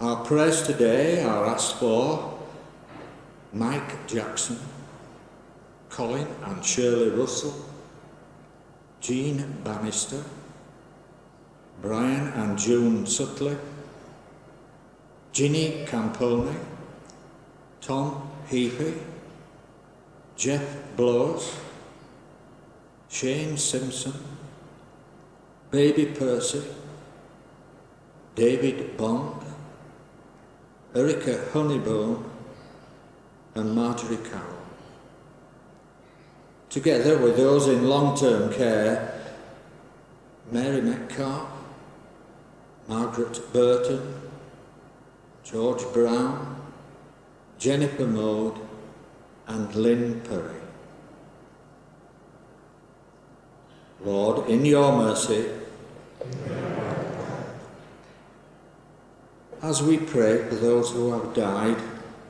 Our 0.00 0.24
prayers 0.24 0.62
today 0.62 1.22
are 1.22 1.46
asked 1.46 1.76
for 1.76 2.38
Mike 3.52 4.06
Jackson, 4.06 4.58
Colin 5.88 6.26
and 6.44 6.64
Shirley 6.64 7.10
Russell, 7.10 7.54
Jean 9.00 9.60
Bannister, 9.64 10.22
Brian 11.80 12.28
and 12.28 12.58
June 12.58 13.04
Sutley, 13.04 13.56
Ginny 15.32 15.84
Camponi, 15.86 16.54
Tom 17.80 18.30
Heapy, 18.48 18.98
Jeff 20.36 20.64
Blows, 20.96 21.56
Shane 23.12 23.58
Simpson, 23.58 24.14
Baby 25.70 26.06
Percy, 26.06 26.62
David 28.34 28.96
Bond, 28.96 29.44
Erica 30.94 31.44
Honeybone, 31.52 32.24
and 33.54 33.74
Marjorie 33.74 34.16
Carroll. 34.16 34.56
Together 36.70 37.18
with 37.18 37.36
those 37.36 37.68
in 37.68 37.86
long-term 37.86 38.50
care, 38.54 39.20
Mary 40.50 40.80
Metcalf, 40.80 41.48
Margaret 42.88 43.52
Burton, 43.52 44.22
George 45.44 45.84
Brown, 45.92 46.62
Jennifer 47.58 48.06
Mode, 48.06 48.58
and 49.48 49.74
Lynn 49.74 50.22
Perry. 50.22 50.61
Lord, 54.04 54.48
in 54.48 54.64
your 54.64 54.92
mercy, 54.92 55.48
as 59.62 59.82
we 59.82 59.96
pray 59.96 60.48
for 60.48 60.56
those 60.56 60.90
who 60.90 61.12
have 61.12 61.34
died 61.34 61.78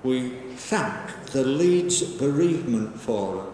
We 0.02 0.30
thank 0.56 1.26
the 1.26 1.44
Leeds 1.44 2.02
Bereavement 2.02 2.98
Forum 3.00 3.46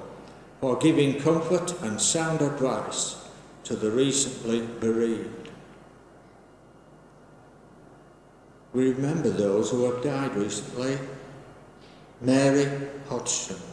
for 0.60 0.78
giving 0.78 1.20
comfort 1.20 1.78
and 1.82 2.00
sound 2.00 2.40
advice 2.40 3.28
to 3.64 3.76
the 3.76 3.90
recently 3.90 4.66
bereaved. 4.80 5.50
We 8.72 8.92
remember 8.92 9.28
those 9.28 9.70
who 9.70 9.84
have 9.92 10.02
died 10.02 10.34
recently. 10.36 10.98
Mary 12.22 12.88
Hodgson. 13.08 13.67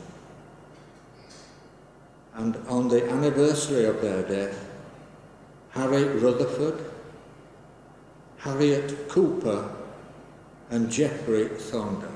And 2.36 2.57
on 2.67 2.89
the 2.89 3.09
anniversary 3.09 3.86
of 3.86 4.01
their 4.01 4.21
death, 4.23 4.69
Harry 5.71 6.03
Rutherford, 6.03 6.83
Harriet 8.38 9.09
Cooper, 9.09 9.69
and 10.69 10.91
Jeffrey 10.91 11.47
Thorndike. 11.47 12.11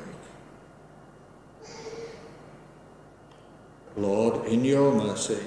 Lord, 3.95 4.45
in 4.45 4.63
your 4.63 4.93
mercy, 4.93 5.39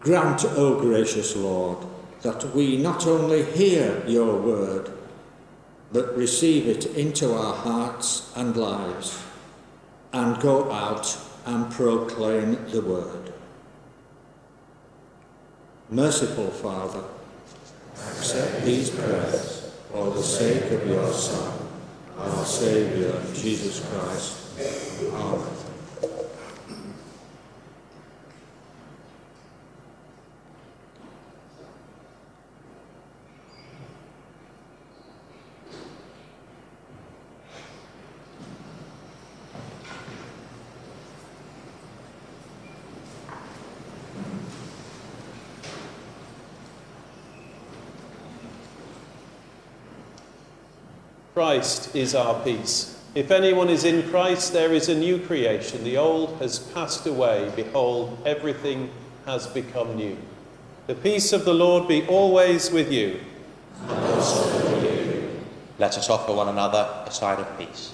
grant, 0.00 0.44
O 0.44 0.80
gracious 0.80 1.36
Lord, 1.36 1.78
that 2.22 2.54
we 2.54 2.76
not 2.76 3.06
only 3.06 3.44
hear 3.44 4.02
your 4.06 4.36
word, 4.40 4.90
but 5.92 6.16
receive 6.16 6.66
it 6.66 6.86
into 6.96 7.32
our 7.32 7.54
hearts 7.54 8.32
and 8.34 8.56
lives, 8.56 9.22
and 10.14 10.40
go 10.40 10.70
out 10.70 11.18
and 11.44 11.68
proclaim 11.72 12.56
the 12.70 12.80
word. 12.80 13.32
Merciful 15.90 16.50
Father, 16.50 17.02
accept 17.94 18.64
these 18.64 18.90
prayers 18.90 19.72
for 19.90 20.12
the 20.12 20.22
sake 20.22 20.70
of 20.70 20.86
your 20.86 21.12
Son, 21.12 21.68
our 22.16 22.44
Saviour, 22.44 23.20
Jesus 23.34 23.84
Christ. 23.90 24.40
Amen. 25.12 25.53
Christ 51.34 51.96
is 51.96 52.14
our 52.14 52.40
peace. 52.44 52.96
If 53.16 53.32
anyone 53.32 53.68
is 53.68 53.84
in 53.84 54.08
Christ, 54.08 54.52
there 54.52 54.72
is 54.72 54.88
a 54.88 54.94
new 54.94 55.18
creation. 55.18 55.82
The 55.82 55.96
old 55.96 56.38
has 56.38 56.60
passed 56.60 57.08
away. 57.08 57.52
Behold, 57.56 58.16
everything 58.24 58.88
has 59.26 59.48
become 59.48 59.96
new. 59.96 60.16
The 60.86 60.94
peace 60.94 61.32
of 61.32 61.44
the 61.44 61.52
Lord 61.52 61.88
be 61.88 62.06
always 62.06 62.70
with 62.70 62.92
you. 62.92 63.18
With 63.88 64.84
you. 64.84 65.40
Let 65.80 65.98
us 65.98 66.08
offer 66.08 66.32
one 66.32 66.48
another 66.48 66.88
a 67.04 67.10
sign 67.10 67.40
of 67.40 67.58
peace. 67.58 67.92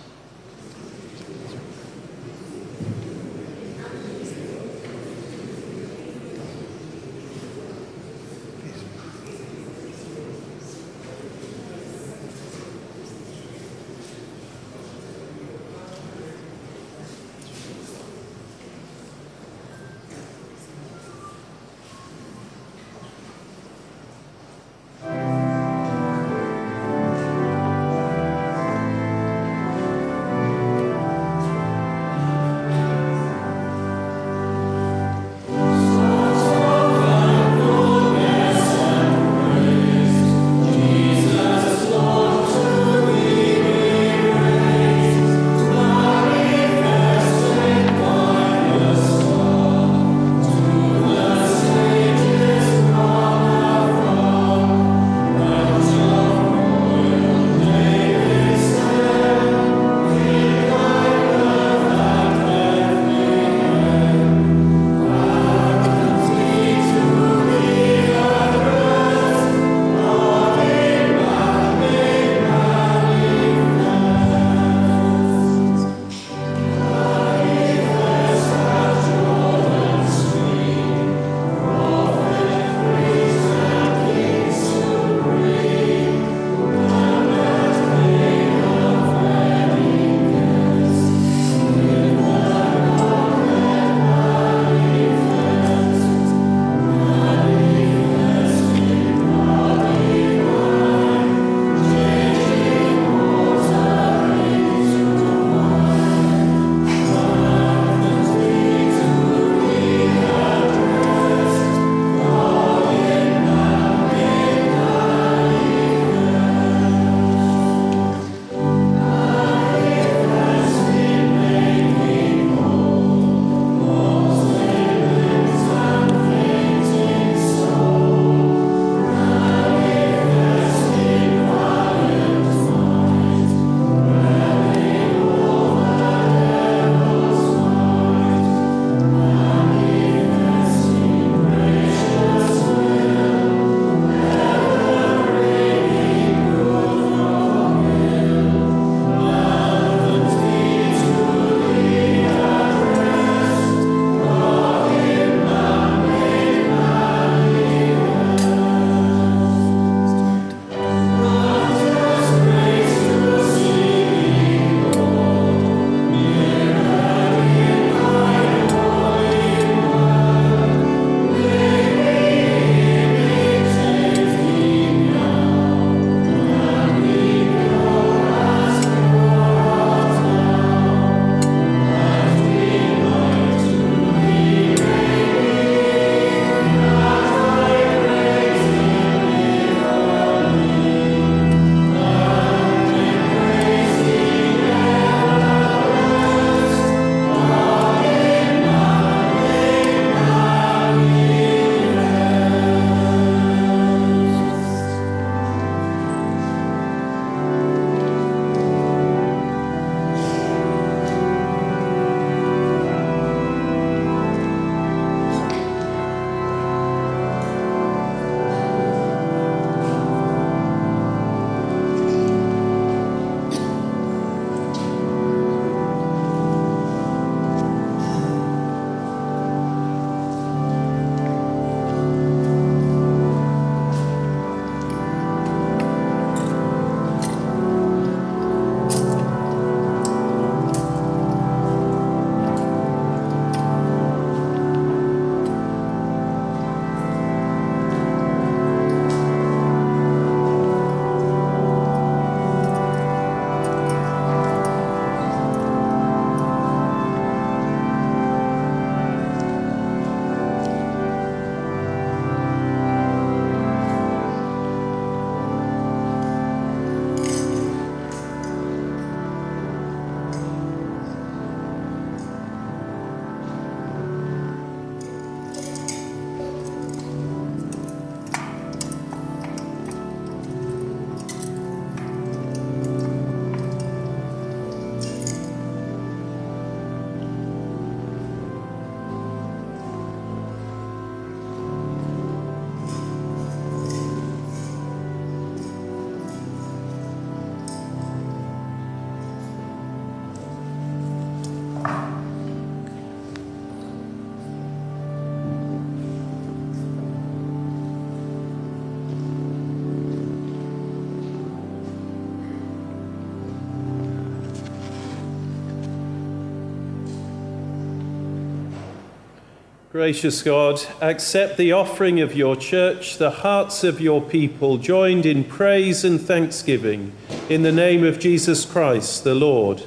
Gracious 320.01 320.43
God, 320.43 320.81
accept 321.03 321.59
the 321.59 321.73
offering 321.73 322.21
of 322.21 322.35
your 322.35 322.57
church, 322.57 323.19
the 323.19 323.31
hearts 323.31 323.85
of 323.85 324.01
your 324.01 324.23
people 324.23 324.79
joined 324.79 325.27
in 325.27 325.45
praise 325.45 326.07
and 326.07 326.19
thanksgiving, 326.19 327.13
in 327.51 327.61
the 327.65 327.71
name 327.71 328.03
of 328.03 328.19
Jesus 328.19 328.65
Christ 328.65 329.25
the 329.25 329.35
Lord. 329.35 329.83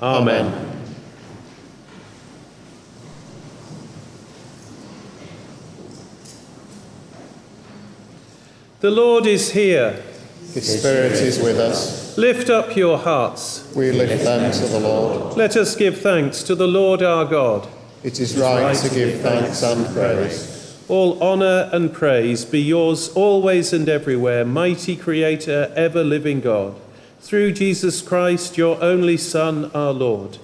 Amen. 0.00 0.46
Amen. 0.46 0.82
The 8.78 8.92
Lord 8.92 9.26
is 9.26 9.50
here. 9.50 10.00
His 10.54 10.78
Spirit 10.78 11.14
is 11.14 11.42
with 11.42 11.58
us. 11.58 12.16
Lift 12.16 12.48
up 12.48 12.76
your 12.76 12.96
hearts. 12.96 13.68
We 13.74 13.90
lift 13.90 14.22
them 14.22 14.52
to 14.52 14.66
the 14.68 14.78
Lord. 14.78 15.36
Let 15.36 15.56
us 15.56 15.74
give 15.74 16.00
thanks 16.00 16.44
to 16.44 16.54
the 16.54 16.68
Lord 16.68 17.02
our 17.02 17.24
God. 17.24 17.68
It 18.04 18.20
is 18.20 18.38
right 18.38 18.76
to 18.76 18.94
give 18.94 19.20
thanks 19.22 19.60
and 19.64 19.84
praise. 19.92 20.78
All 20.88 21.20
honour 21.20 21.68
and 21.72 21.92
praise 21.92 22.44
be 22.44 22.60
yours 22.60 23.08
always 23.08 23.72
and 23.72 23.88
everywhere, 23.88 24.44
mighty 24.44 24.94
Creator, 24.94 25.72
ever 25.74 26.04
living 26.04 26.40
God, 26.40 26.76
through 27.20 27.52
Jesus 27.52 28.00
Christ, 28.00 28.56
your 28.56 28.80
only 28.80 29.16
Son, 29.16 29.70
our 29.74 29.92
Lord. 29.92 30.38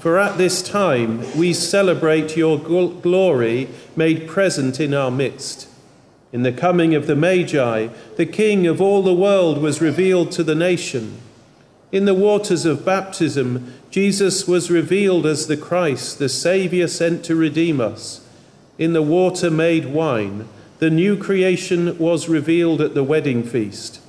For 0.00 0.18
at 0.18 0.38
this 0.38 0.62
time 0.62 1.20
we 1.36 1.52
celebrate 1.52 2.34
your 2.34 2.58
glory 2.58 3.68
made 3.94 4.26
present 4.26 4.80
in 4.80 4.94
our 4.94 5.10
midst. 5.10 5.68
In 6.32 6.44
the 6.44 6.52
coming 6.52 6.94
of 6.94 7.06
the 7.06 7.16
Magi, 7.16 7.88
the 8.16 8.26
King 8.26 8.66
of 8.66 8.80
all 8.80 9.02
the 9.02 9.12
world 9.12 9.58
was 9.58 9.82
revealed 9.82 10.32
to 10.32 10.42
the 10.42 10.54
nation. 10.54 11.20
In 11.92 12.06
the 12.06 12.14
waters 12.14 12.64
of 12.64 12.84
baptism, 12.84 13.74
Jesus 13.90 14.46
was 14.46 14.70
revealed 14.70 15.26
as 15.26 15.46
the 15.48 15.56
Christ, 15.56 16.18
the 16.18 16.28
Saviour 16.28 16.86
sent 16.86 17.24
to 17.24 17.34
redeem 17.34 17.80
us. 17.80 18.24
In 18.78 18.92
the 18.92 19.02
water 19.02 19.50
made 19.50 19.86
wine, 19.86 20.48
the 20.78 20.90
new 20.90 21.16
creation 21.16 21.98
was 21.98 22.28
revealed 22.28 22.80
at 22.80 22.94
the 22.94 23.04
wedding 23.04 23.42
feast. 23.42 24.00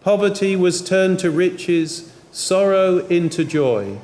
Poverty 0.00 0.56
was 0.56 0.82
turned 0.82 1.18
to 1.18 1.30
riches, 1.30 2.10
sorrow 2.32 3.06
into 3.08 3.44
joy. 3.44 3.98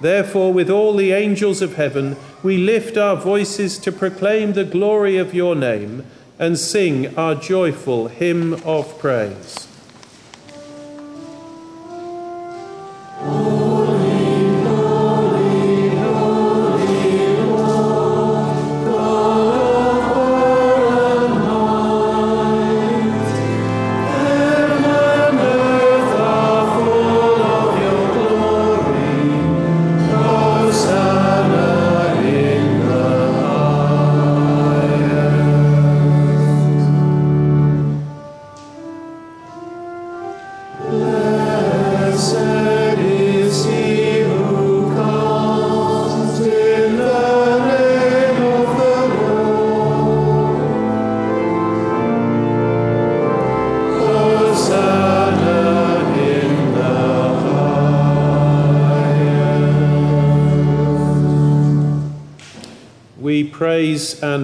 Therefore, 0.00 0.52
with 0.52 0.70
all 0.70 0.96
the 0.96 1.12
angels 1.12 1.60
of 1.60 1.76
heaven, 1.76 2.16
we 2.42 2.56
lift 2.56 2.96
our 2.96 3.14
voices 3.14 3.78
to 3.78 3.92
proclaim 3.92 4.54
the 4.54 4.64
glory 4.64 5.18
of 5.18 5.34
your 5.34 5.54
name 5.54 6.04
and 6.38 6.58
sing 6.58 7.16
our 7.16 7.34
joyful 7.34 8.08
hymn 8.08 8.54
of 8.64 8.98
praise. 8.98 9.68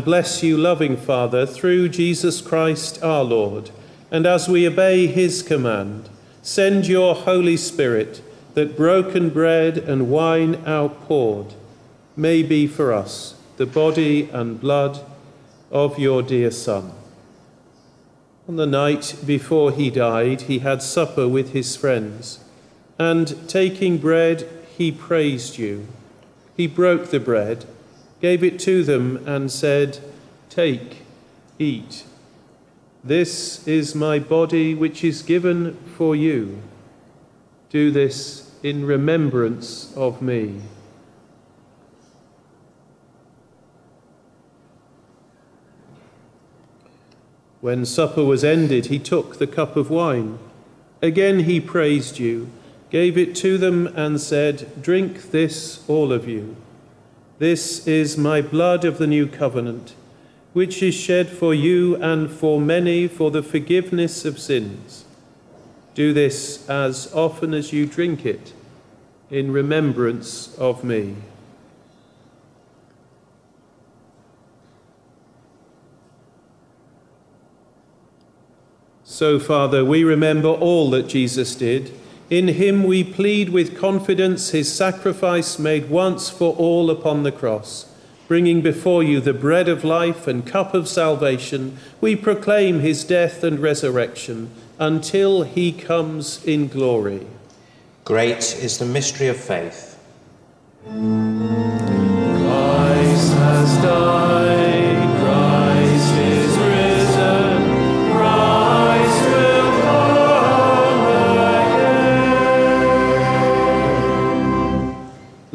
Bless 0.08 0.42
you, 0.42 0.56
loving 0.56 0.96
Father, 0.96 1.44
through 1.44 1.86
Jesus 1.86 2.40
Christ 2.40 2.98
our 3.02 3.22
Lord. 3.22 3.68
And 4.10 4.24
as 4.24 4.48
we 4.48 4.66
obey 4.66 5.06
his 5.06 5.42
command, 5.42 6.08
send 6.40 6.86
your 6.86 7.14
Holy 7.14 7.58
Spirit 7.58 8.22
that 8.54 8.74
broken 8.74 9.28
bread 9.28 9.76
and 9.76 10.08
wine 10.08 10.64
outpoured 10.66 11.52
may 12.16 12.42
be 12.42 12.66
for 12.66 12.90
us 12.90 13.34
the 13.58 13.66
body 13.66 14.30
and 14.30 14.58
blood 14.58 14.98
of 15.70 15.98
your 15.98 16.22
dear 16.22 16.50
Son. 16.50 16.90
On 18.48 18.56
the 18.56 18.66
night 18.66 19.14
before 19.26 19.72
he 19.72 19.90
died, 19.90 20.40
he 20.40 20.60
had 20.60 20.80
supper 20.80 21.28
with 21.28 21.52
his 21.52 21.76
friends, 21.76 22.42
and 22.98 23.46
taking 23.46 23.98
bread, 23.98 24.48
he 24.74 24.90
praised 24.90 25.58
you. 25.58 25.86
He 26.56 26.66
broke 26.66 27.10
the 27.10 27.20
bread 27.20 27.66
gave 28.20 28.42
it 28.42 28.58
to 28.60 28.82
them, 28.82 29.16
and 29.26 29.50
said, 29.50 29.98
Take, 30.48 31.02
eat. 31.58 32.04
This 33.04 33.66
is 33.66 33.94
my 33.94 34.18
body 34.18 34.74
which 34.74 35.04
is 35.04 35.22
given 35.22 35.76
for 35.96 36.16
you. 36.16 36.60
Do 37.70 37.90
this 37.90 38.50
in 38.62 38.84
remembrance 38.84 39.94
of 39.96 40.20
me. 40.20 40.60
When 47.60 47.84
supper 47.84 48.24
was 48.24 48.44
ended, 48.44 48.86
he 48.86 48.98
took 48.98 49.38
the 49.38 49.46
cup 49.46 49.76
of 49.76 49.90
wine. 49.90 50.38
Again 51.02 51.40
he 51.40 51.60
praised 51.60 52.18
you, 52.18 52.50
gave 52.90 53.18
it 53.18 53.34
to 53.36 53.58
them, 53.58 53.86
and 53.88 54.20
said, 54.20 54.82
Drink 54.82 55.30
this, 55.30 55.84
all 55.88 56.12
of 56.12 56.28
you. 56.28 56.56
This 57.38 57.86
is 57.86 58.18
my 58.18 58.42
blood 58.42 58.84
of 58.84 58.98
the 58.98 59.06
new 59.06 59.28
covenant, 59.28 59.94
which 60.52 60.82
is 60.82 60.94
shed 60.94 61.28
for 61.28 61.54
you 61.54 61.94
and 61.96 62.28
for 62.28 62.60
many 62.60 63.06
for 63.06 63.30
the 63.30 63.44
forgiveness 63.44 64.24
of 64.24 64.40
sins. 64.40 65.04
Do 65.94 66.12
this 66.12 66.68
as 66.68 67.12
often 67.14 67.54
as 67.54 67.72
you 67.72 67.86
drink 67.86 68.26
it 68.26 68.52
in 69.30 69.52
remembrance 69.52 70.56
of 70.58 70.82
me. 70.82 71.14
So, 79.04 79.38
Father, 79.38 79.84
we 79.84 80.02
remember 80.02 80.48
all 80.48 80.90
that 80.90 81.08
Jesus 81.08 81.54
did 81.54 81.92
in 82.30 82.48
him 82.48 82.84
we 82.84 83.02
plead 83.02 83.48
with 83.48 83.78
confidence 83.78 84.50
his 84.50 84.72
sacrifice 84.72 85.58
made 85.58 85.88
once 85.88 86.28
for 86.28 86.54
all 86.56 86.90
upon 86.90 87.22
the 87.22 87.32
cross. 87.32 87.86
Bringing 88.26 88.60
before 88.60 89.02
you 89.02 89.20
the 89.20 89.32
bread 89.32 89.68
of 89.68 89.84
life 89.84 90.26
and 90.26 90.46
cup 90.46 90.74
of 90.74 90.86
salvation, 90.86 91.78
we 92.00 92.14
proclaim 92.14 92.80
his 92.80 93.04
death 93.04 93.42
and 93.42 93.58
resurrection 93.58 94.50
until 94.78 95.44
he 95.44 95.72
comes 95.72 96.44
in 96.44 96.68
glory. 96.68 97.26
Great 98.04 98.54
is 98.56 98.78
the 98.78 98.84
mystery 98.84 99.28
of 99.28 99.38
faith. 99.38 99.98
Christ 100.84 100.92
has 103.32 103.82
died. 103.82 104.57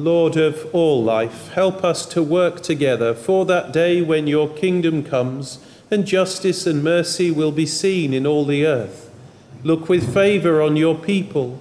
Lord 0.03 0.35
of 0.35 0.67
all 0.73 1.01
life, 1.01 1.53
help 1.53 1.81
us 1.81 2.05
to 2.07 2.21
work 2.21 2.61
together 2.61 3.13
for 3.13 3.45
that 3.45 3.71
day 3.71 4.01
when 4.01 4.27
your 4.27 4.49
kingdom 4.49 5.01
comes 5.01 5.59
and 5.89 6.05
justice 6.05 6.67
and 6.67 6.83
mercy 6.83 7.31
will 7.31 7.53
be 7.53 7.65
seen 7.65 8.13
in 8.13 8.27
all 8.27 8.43
the 8.43 8.65
earth. 8.65 9.09
Look 9.63 9.87
with 9.87 10.13
favour 10.13 10.61
on 10.61 10.75
your 10.75 10.95
people. 10.95 11.57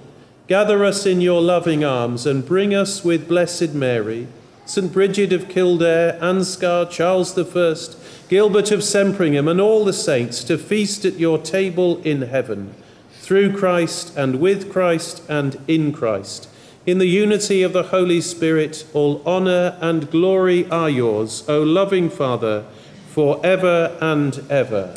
Gather 0.49 0.83
us 0.83 1.05
in 1.05 1.21
your 1.21 1.41
loving 1.41 1.85
arms 1.85 2.25
and 2.25 2.45
bring 2.45 2.75
us 2.75 3.01
with 3.01 3.29
Blessed 3.29 3.73
Mary, 3.73 4.27
St. 4.65 4.91
Bridget 4.91 5.31
of 5.31 5.47
Kildare, 5.47 6.19
Ansgar, 6.19 6.89
Charles 6.91 7.37
I, 7.37 8.27
Gilbert 8.27 8.71
of 8.71 8.83
Sempringham, 8.83 9.47
and 9.47 9.61
all 9.61 9.85
the 9.85 9.93
saints 9.93 10.43
to 10.43 10.57
feast 10.57 11.05
at 11.05 11.17
your 11.17 11.37
table 11.37 12.01
in 12.01 12.23
heaven, 12.23 12.73
through 13.21 13.55
Christ 13.55 14.17
and 14.17 14.41
with 14.41 14.69
Christ 14.69 15.23
and 15.29 15.61
in 15.65 15.93
Christ 15.93 16.49
in 16.85 16.97
the 16.97 17.07
unity 17.07 17.63
of 17.63 17.71
the 17.71 17.83
Holy 17.83 18.19
Spirit, 18.19 18.85
all 18.93 19.21
honour 19.25 19.77
and 19.79 20.11
glory 20.11 20.69
are 20.69 20.89
yours, 20.89 21.47
O 21.47 21.61
loving 21.61 22.09
Father, 22.09 22.65
for 23.07 23.39
ever 23.45 23.97
and 24.01 24.39
ever. 24.49 24.93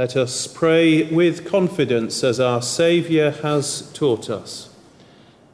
Let 0.00 0.16
us 0.16 0.46
pray 0.46 1.02
with 1.12 1.46
confidence 1.46 2.24
as 2.24 2.40
our 2.40 2.62
Saviour 2.62 3.32
has 3.32 3.92
taught 3.92 4.30
us. 4.30 4.74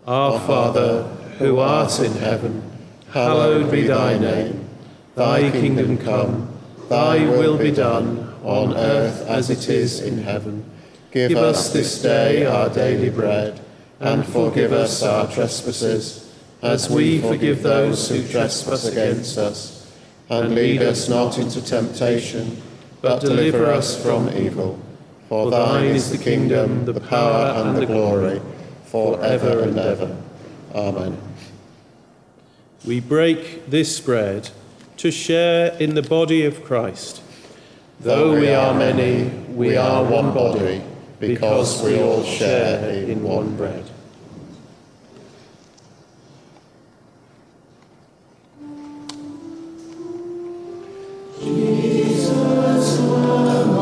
Our 0.06 0.38
Father, 0.38 1.02
who 1.40 1.58
art 1.58 1.98
in 1.98 2.12
heaven, 2.12 2.62
hallowed 3.10 3.72
be 3.72 3.88
thy 3.88 4.16
name. 4.16 4.68
Thy 5.16 5.50
kingdom 5.50 5.98
come, 5.98 6.56
thy 6.88 7.28
will 7.28 7.58
be 7.58 7.72
done, 7.72 8.32
on 8.44 8.76
earth 8.76 9.26
as 9.26 9.50
it 9.50 9.68
is 9.68 10.00
in 10.00 10.22
heaven. 10.22 10.64
Give 11.10 11.36
us 11.36 11.72
this 11.72 12.00
day 12.00 12.46
our 12.46 12.68
daily 12.68 13.10
bread, 13.10 13.60
and 13.98 14.24
forgive 14.24 14.72
us 14.72 15.02
our 15.02 15.26
trespasses, 15.26 16.32
as 16.62 16.88
we 16.88 17.20
forgive 17.20 17.64
those 17.64 18.08
who 18.08 18.24
trespass 18.28 18.86
against 18.86 19.38
us. 19.38 19.92
And 20.30 20.54
lead 20.54 20.82
us 20.82 21.08
not 21.08 21.36
into 21.36 21.60
temptation, 21.60 22.62
but 23.02 23.20
deliver 23.20 23.66
us 23.66 24.00
from 24.02 24.28
evil. 24.30 24.78
For 25.28 25.50
thine 25.50 25.86
is 25.86 26.10
the 26.10 26.18
kingdom, 26.18 26.84
the 26.84 27.00
power, 27.00 27.52
and 27.60 27.76
the 27.76 27.86
glory, 27.86 28.40
for 28.84 29.22
ever 29.24 29.60
and 29.60 29.78
ever. 29.78 30.16
Amen. 30.74 31.18
We 32.86 33.00
break 33.00 33.68
this 33.68 33.98
bread 34.00 34.50
to 34.98 35.10
share 35.10 35.76
in 35.78 35.94
the 35.94 36.02
body 36.02 36.44
of 36.44 36.64
Christ. 36.64 37.22
Though 37.98 38.38
we 38.38 38.50
are 38.50 38.72
many, 38.74 39.30
we 39.54 39.76
are 39.76 40.04
one 40.04 40.32
body, 40.32 40.82
because 41.18 41.82
we 41.82 42.00
all 42.00 42.22
share 42.22 42.90
in 42.90 43.22
one 43.22 43.56
bread. 43.56 43.90
Jesus 51.40 52.05
was 52.56 53.00
one. 53.00 53.75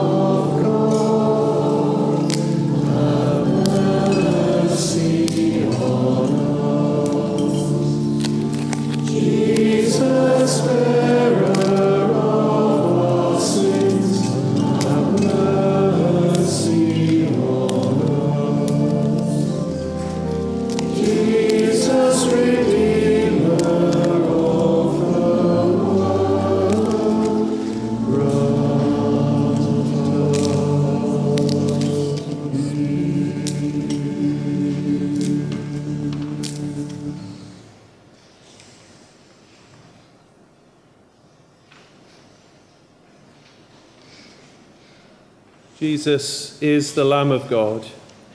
Is 46.06 46.94
the 46.94 47.04
Lamb 47.04 47.30
of 47.30 47.48
God 47.48 47.86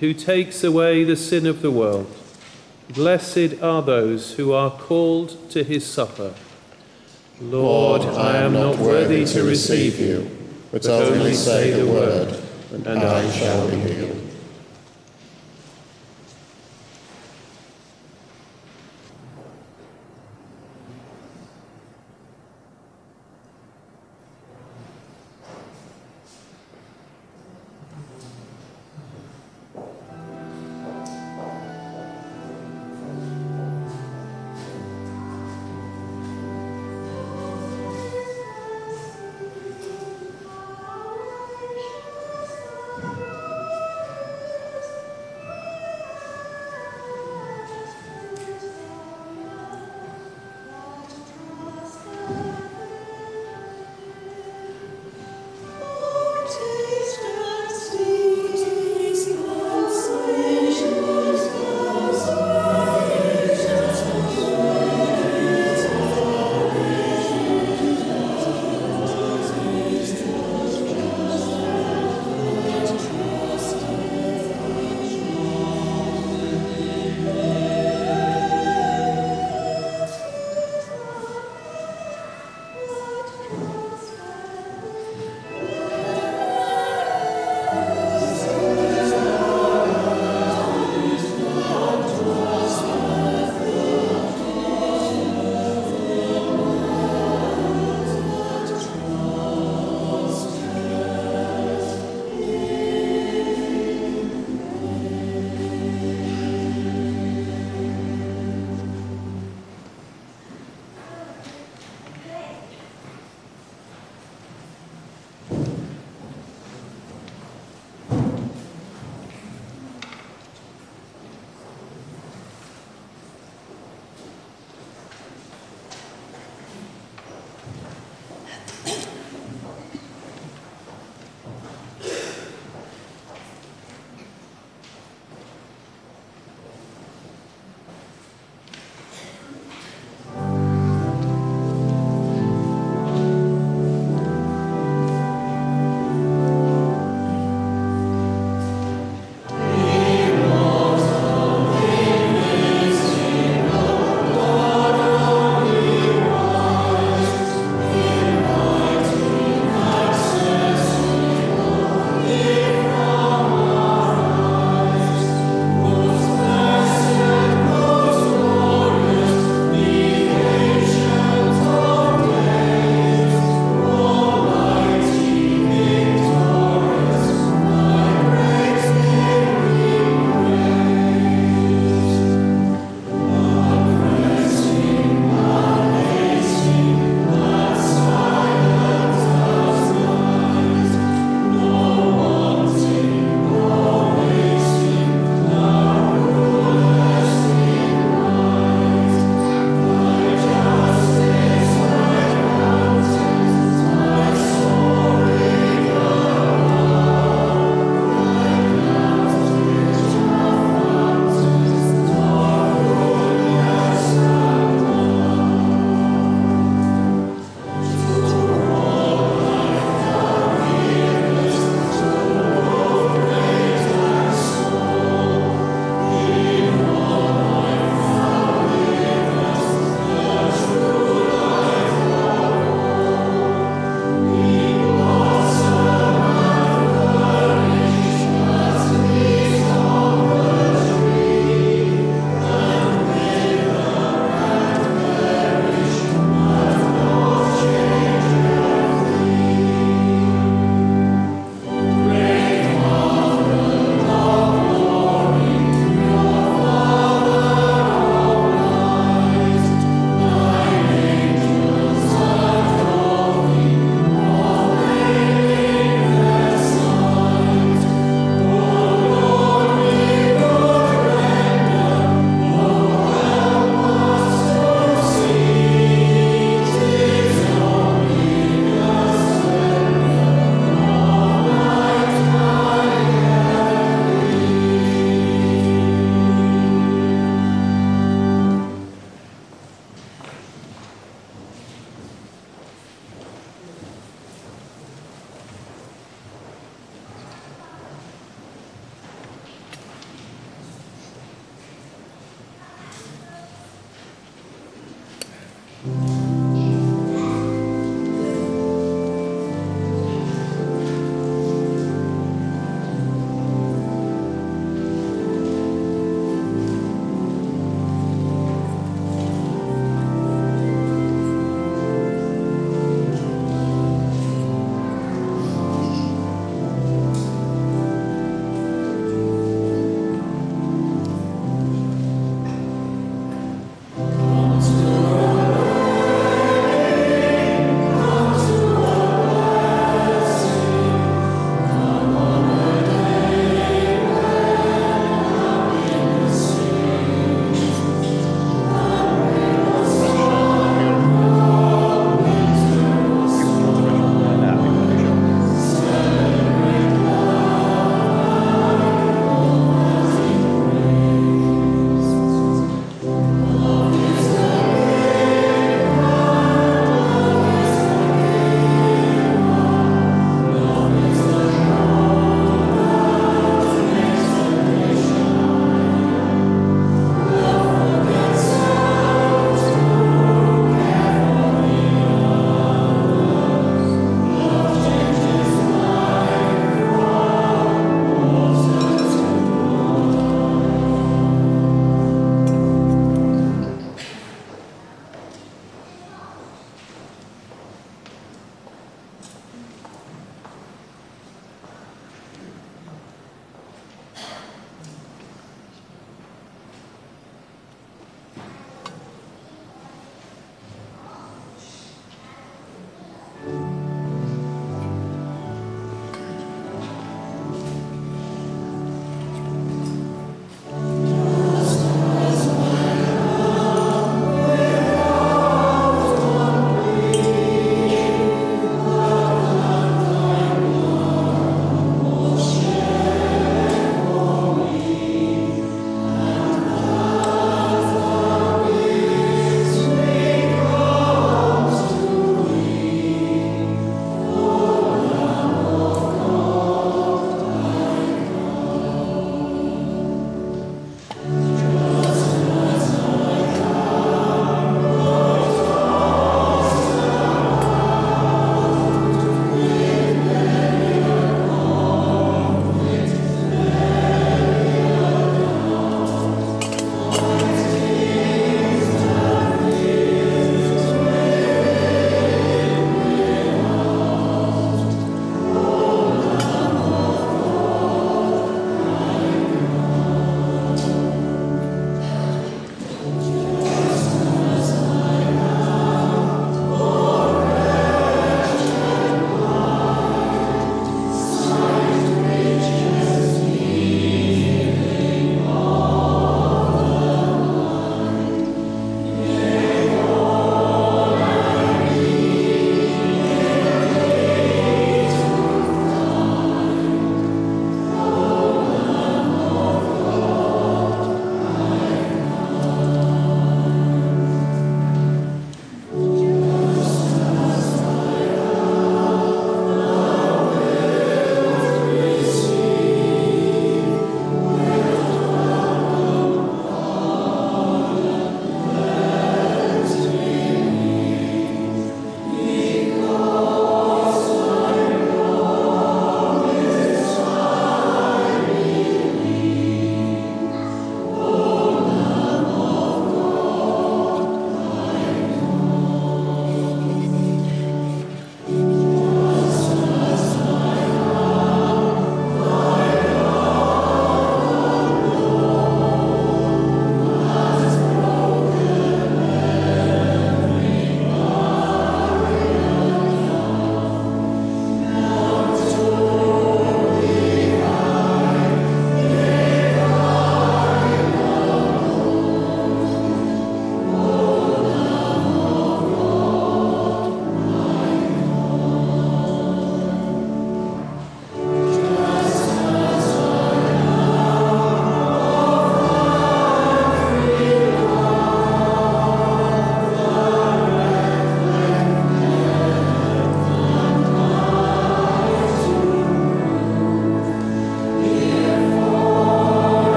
who 0.00 0.14
takes 0.14 0.62
away 0.64 1.04
the 1.04 1.16
sin 1.16 1.46
of 1.46 1.60
the 1.62 1.70
world. 1.70 2.14
Blessed 2.88 3.60
are 3.62 3.82
those 3.82 4.34
who 4.34 4.52
are 4.52 4.70
called 4.70 5.50
to 5.50 5.62
his 5.64 5.84
supper. 5.84 6.34
Lord, 7.40 8.02
I 8.02 8.38
am 8.38 8.54
not 8.54 8.78
worthy 8.78 9.24
to 9.26 9.42
receive 9.42 9.98
you, 10.00 10.30
but 10.72 10.86
only 10.86 11.34
say 11.34 11.72
the 11.72 11.86
word, 11.86 12.42
and 12.72 12.86
I 12.88 13.30
shall 13.30 13.68
be 13.68 13.76
healed. 13.76 14.17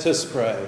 Let 0.00 0.06
us 0.06 0.24
pray. 0.24 0.66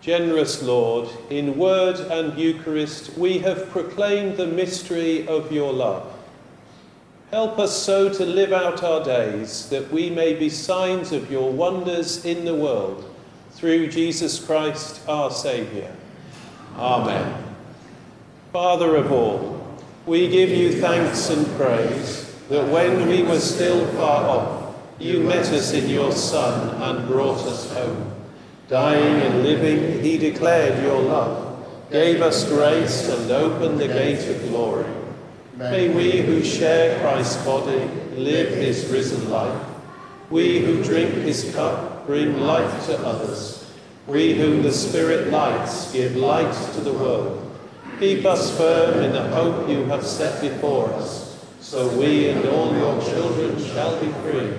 Generous 0.00 0.60
Lord, 0.60 1.08
in 1.30 1.56
word 1.56 2.00
and 2.00 2.36
Eucharist 2.36 3.16
we 3.16 3.38
have 3.38 3.70
proclaimed 3.70 4.36
the 4.36 4.48
mystery 4.48 5.24
of 5.28 5.52
your 5.52 5.72
love. 5.72 6.12
Help 7.30 7.60
us 7.60 7.80
so 7.80 8.12
to 8.12 8.24
live 8.24 8.52
out 8.52 8.82
our 8.82 9.04
days 9.04 9.68
that 9.68 9.88
we 9.92 10.10
may 10.10 10.34
be 10.34 10.50
signs 10.50 11.12
of 11.12 11.30
your 11.30 11.52
wonders 11.52 12.24
in 12.24 12.44
the 12.44 12.56
world 12.56 13.08
through 13.52 13.86
Jesus 13.86 14.44
Christ 14.44 15.00
our 15.08 15.30
Saviour. 15.30 15.92
Amen. 16.74 17.44
Father 18.52 18.96
of 18.96 19.12
all, 19.12 19.57
we 20.08 20.26
give 20.26 20.48
you 20.48 20.80
thanks 20.80 21.28
and 21.28 21.46
praise 21.58 22.34
that 22.48 22.66
when 22.68 23.06
we 23.06 23.22
were 23.22 23.38
still 23.38 23.86
far 23.88 24.24
off, 24.24 24.74
you 24.98 25.20
met 25.20 25.44
us 25.52 25.74
in 25.74 25.86
your 25.86 26.12
Son 26.12 26.80
and 26.82 27.06
brought 27.06 27.46
us 27.46 27.70
home. 27.74 28.14
Dying 28.68 29.20
and 29.20 29.42
living, 29.42 30.02
he 30.02 30.16
declared 30.16 30.82
your 30.82 31.02
love, 31.02 31.66
gave 31.90 32.22
us 32.22 32.48
grace 32.48 33.06
and 33.06 33.30
opened 33.30 33.78
the 33.78 33.88
gate 33.88 34.26
of 34.28 34.48
glory. 34.48 34.86
May 35.56 35.90
we 35.90 36.22
who 36.22 36.42
share 36.42 36.98
Christ's 37.00 37.44
body 37.44 37.84
live 38.16 38.54
his 38.56 38.88
risen 38.90 39.28
life. 39.28 39.62
We 40.30 40.60
who 40.60 40.82
drink 40.82 41.12
his 41.16 41.54
cup 41.54 42.06
bring 42.06 42.40
life 42.40 42.86
to 42.86 42.98
others. 43.06 43.70
We 44.06 44.32
whom 44.32 44.62
the 44.62 44.72
Spirit 44.72 45.30
lights 45.30 45.92
give 45.92 46.16
light 46.16 46.54
to 46.72 46.80
the 46.80 46.94
world. 46.94 47.47
Keep 47.98 48.26
us 48.26 48.56
firm 48.56 49.02
in 49.02 49.12
the 49.12 49.28
hope 49.30 49.68
you 49.68 49.84
have 49.86 50.06
set 50.06 50.40
before 50.40 50.88
us, 50.94 51.44
so 51.60 51.88
we 51.98 52.28
and 52.28 52.46
all 52.46 52.72
your 52.72 53.02
children 53.02 53.58
shall 53.58 54.00
be 54.00 54.06
free, 54.22 54.52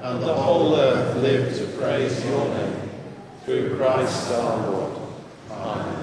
and 0.00 0.22
the 0.22 0.32
whole 0.32 0.74
earth 0.74 1.14
live 1.16 1.54
to 1.54 1.66
praise 1.78 2.24
your 2.24 2.48
name 2.48 2.90
through 3.44 3.76
Christ 3.76 4.32
our 4.32 4.70
Lord. 4.70 5.02
Amen. 5.50 5.97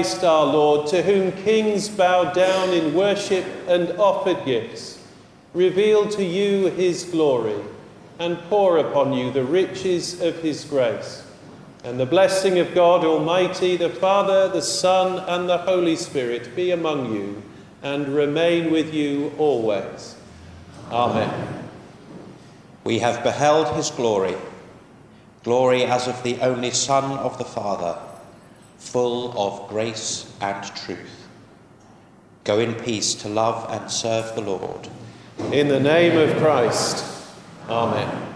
Christ 0.00 0.24
our 0.24 0.46
Lord, 0.46 0.86
to 0.86 1.02
whom 1.02 1.30
kings 1.44 1.90
bow 1.90 2.32
down 2.32 2.70
in 2.70 2.94
worship 2.94 3.44
and 3.68 3.90
offered 3.98 4.46
gifts, 4.46 4.98
reveal 5.52 6.08
to 6.08 6.24
you 6.24 6.70
his 6.70 7.04
glory 7.04 7.62
and 8.18 8.38
pour 8.48 8.78
upon 8.78 9.12
you 9.12 9.30
the 9.30 9.44
riches 9.44 10.22
of 10.22 10.38
his 10.38 10.64
grace. 10.64 11.22
And 11.84 12.00
the 12.00 12.06
blessing 12.06 12.58
of 12.58 12.74
God 12.74 13.04
Almighty, 13.04 13.76
the 13.76 13.90
Father, 13.90 14.48
the 14.48 14.62
Son, 14.62 15.22
and 15.28 15.46
the 15.46 15.58
Holy 15.58 15.96
Spirit 15.96 16.56
be 16.56 16.70
among 16.70 17.12
you 17.12 17.42
and 17.82 18.08
remain 18.08 18.72
with 18.72 18.94
you 18.94 19.34
always. 19.36 20.16
Amen. 20.90 21.68
We 22.84 23.00
have 23.00 23.22
beheld 23.22 23.76
his 23.76 23.90
glory, 23.90 24.36
glory 25.44 25.84
as 25.84 26.08
of 26.08 26.22
the 26.22 26.40
only 26.40 26.70
Son 26.70 27.18
of 27.18 27.36
the 27.36 27.44
Father, 27.44 27.98
full 28.80 29.38
of 29.38 29.68
grace 29.68 30.32
and 30.40 30.64
truth. 30.74 31.28
Go 32.44 32.58
in 32.58 32.74
peace 32.74 33.14
to 33.16 33.28
love 33.28 33.70
and 33.70 33.90
serve 33.90 34.34
the 34.34 34.40
Lord. 34.40 34.88
In 35.52 35.68
the 35.68 35.78
name 35.78 36.16
of 36.18 36.36
Christ. 36.38 37.04
Amen. 37.68 38.29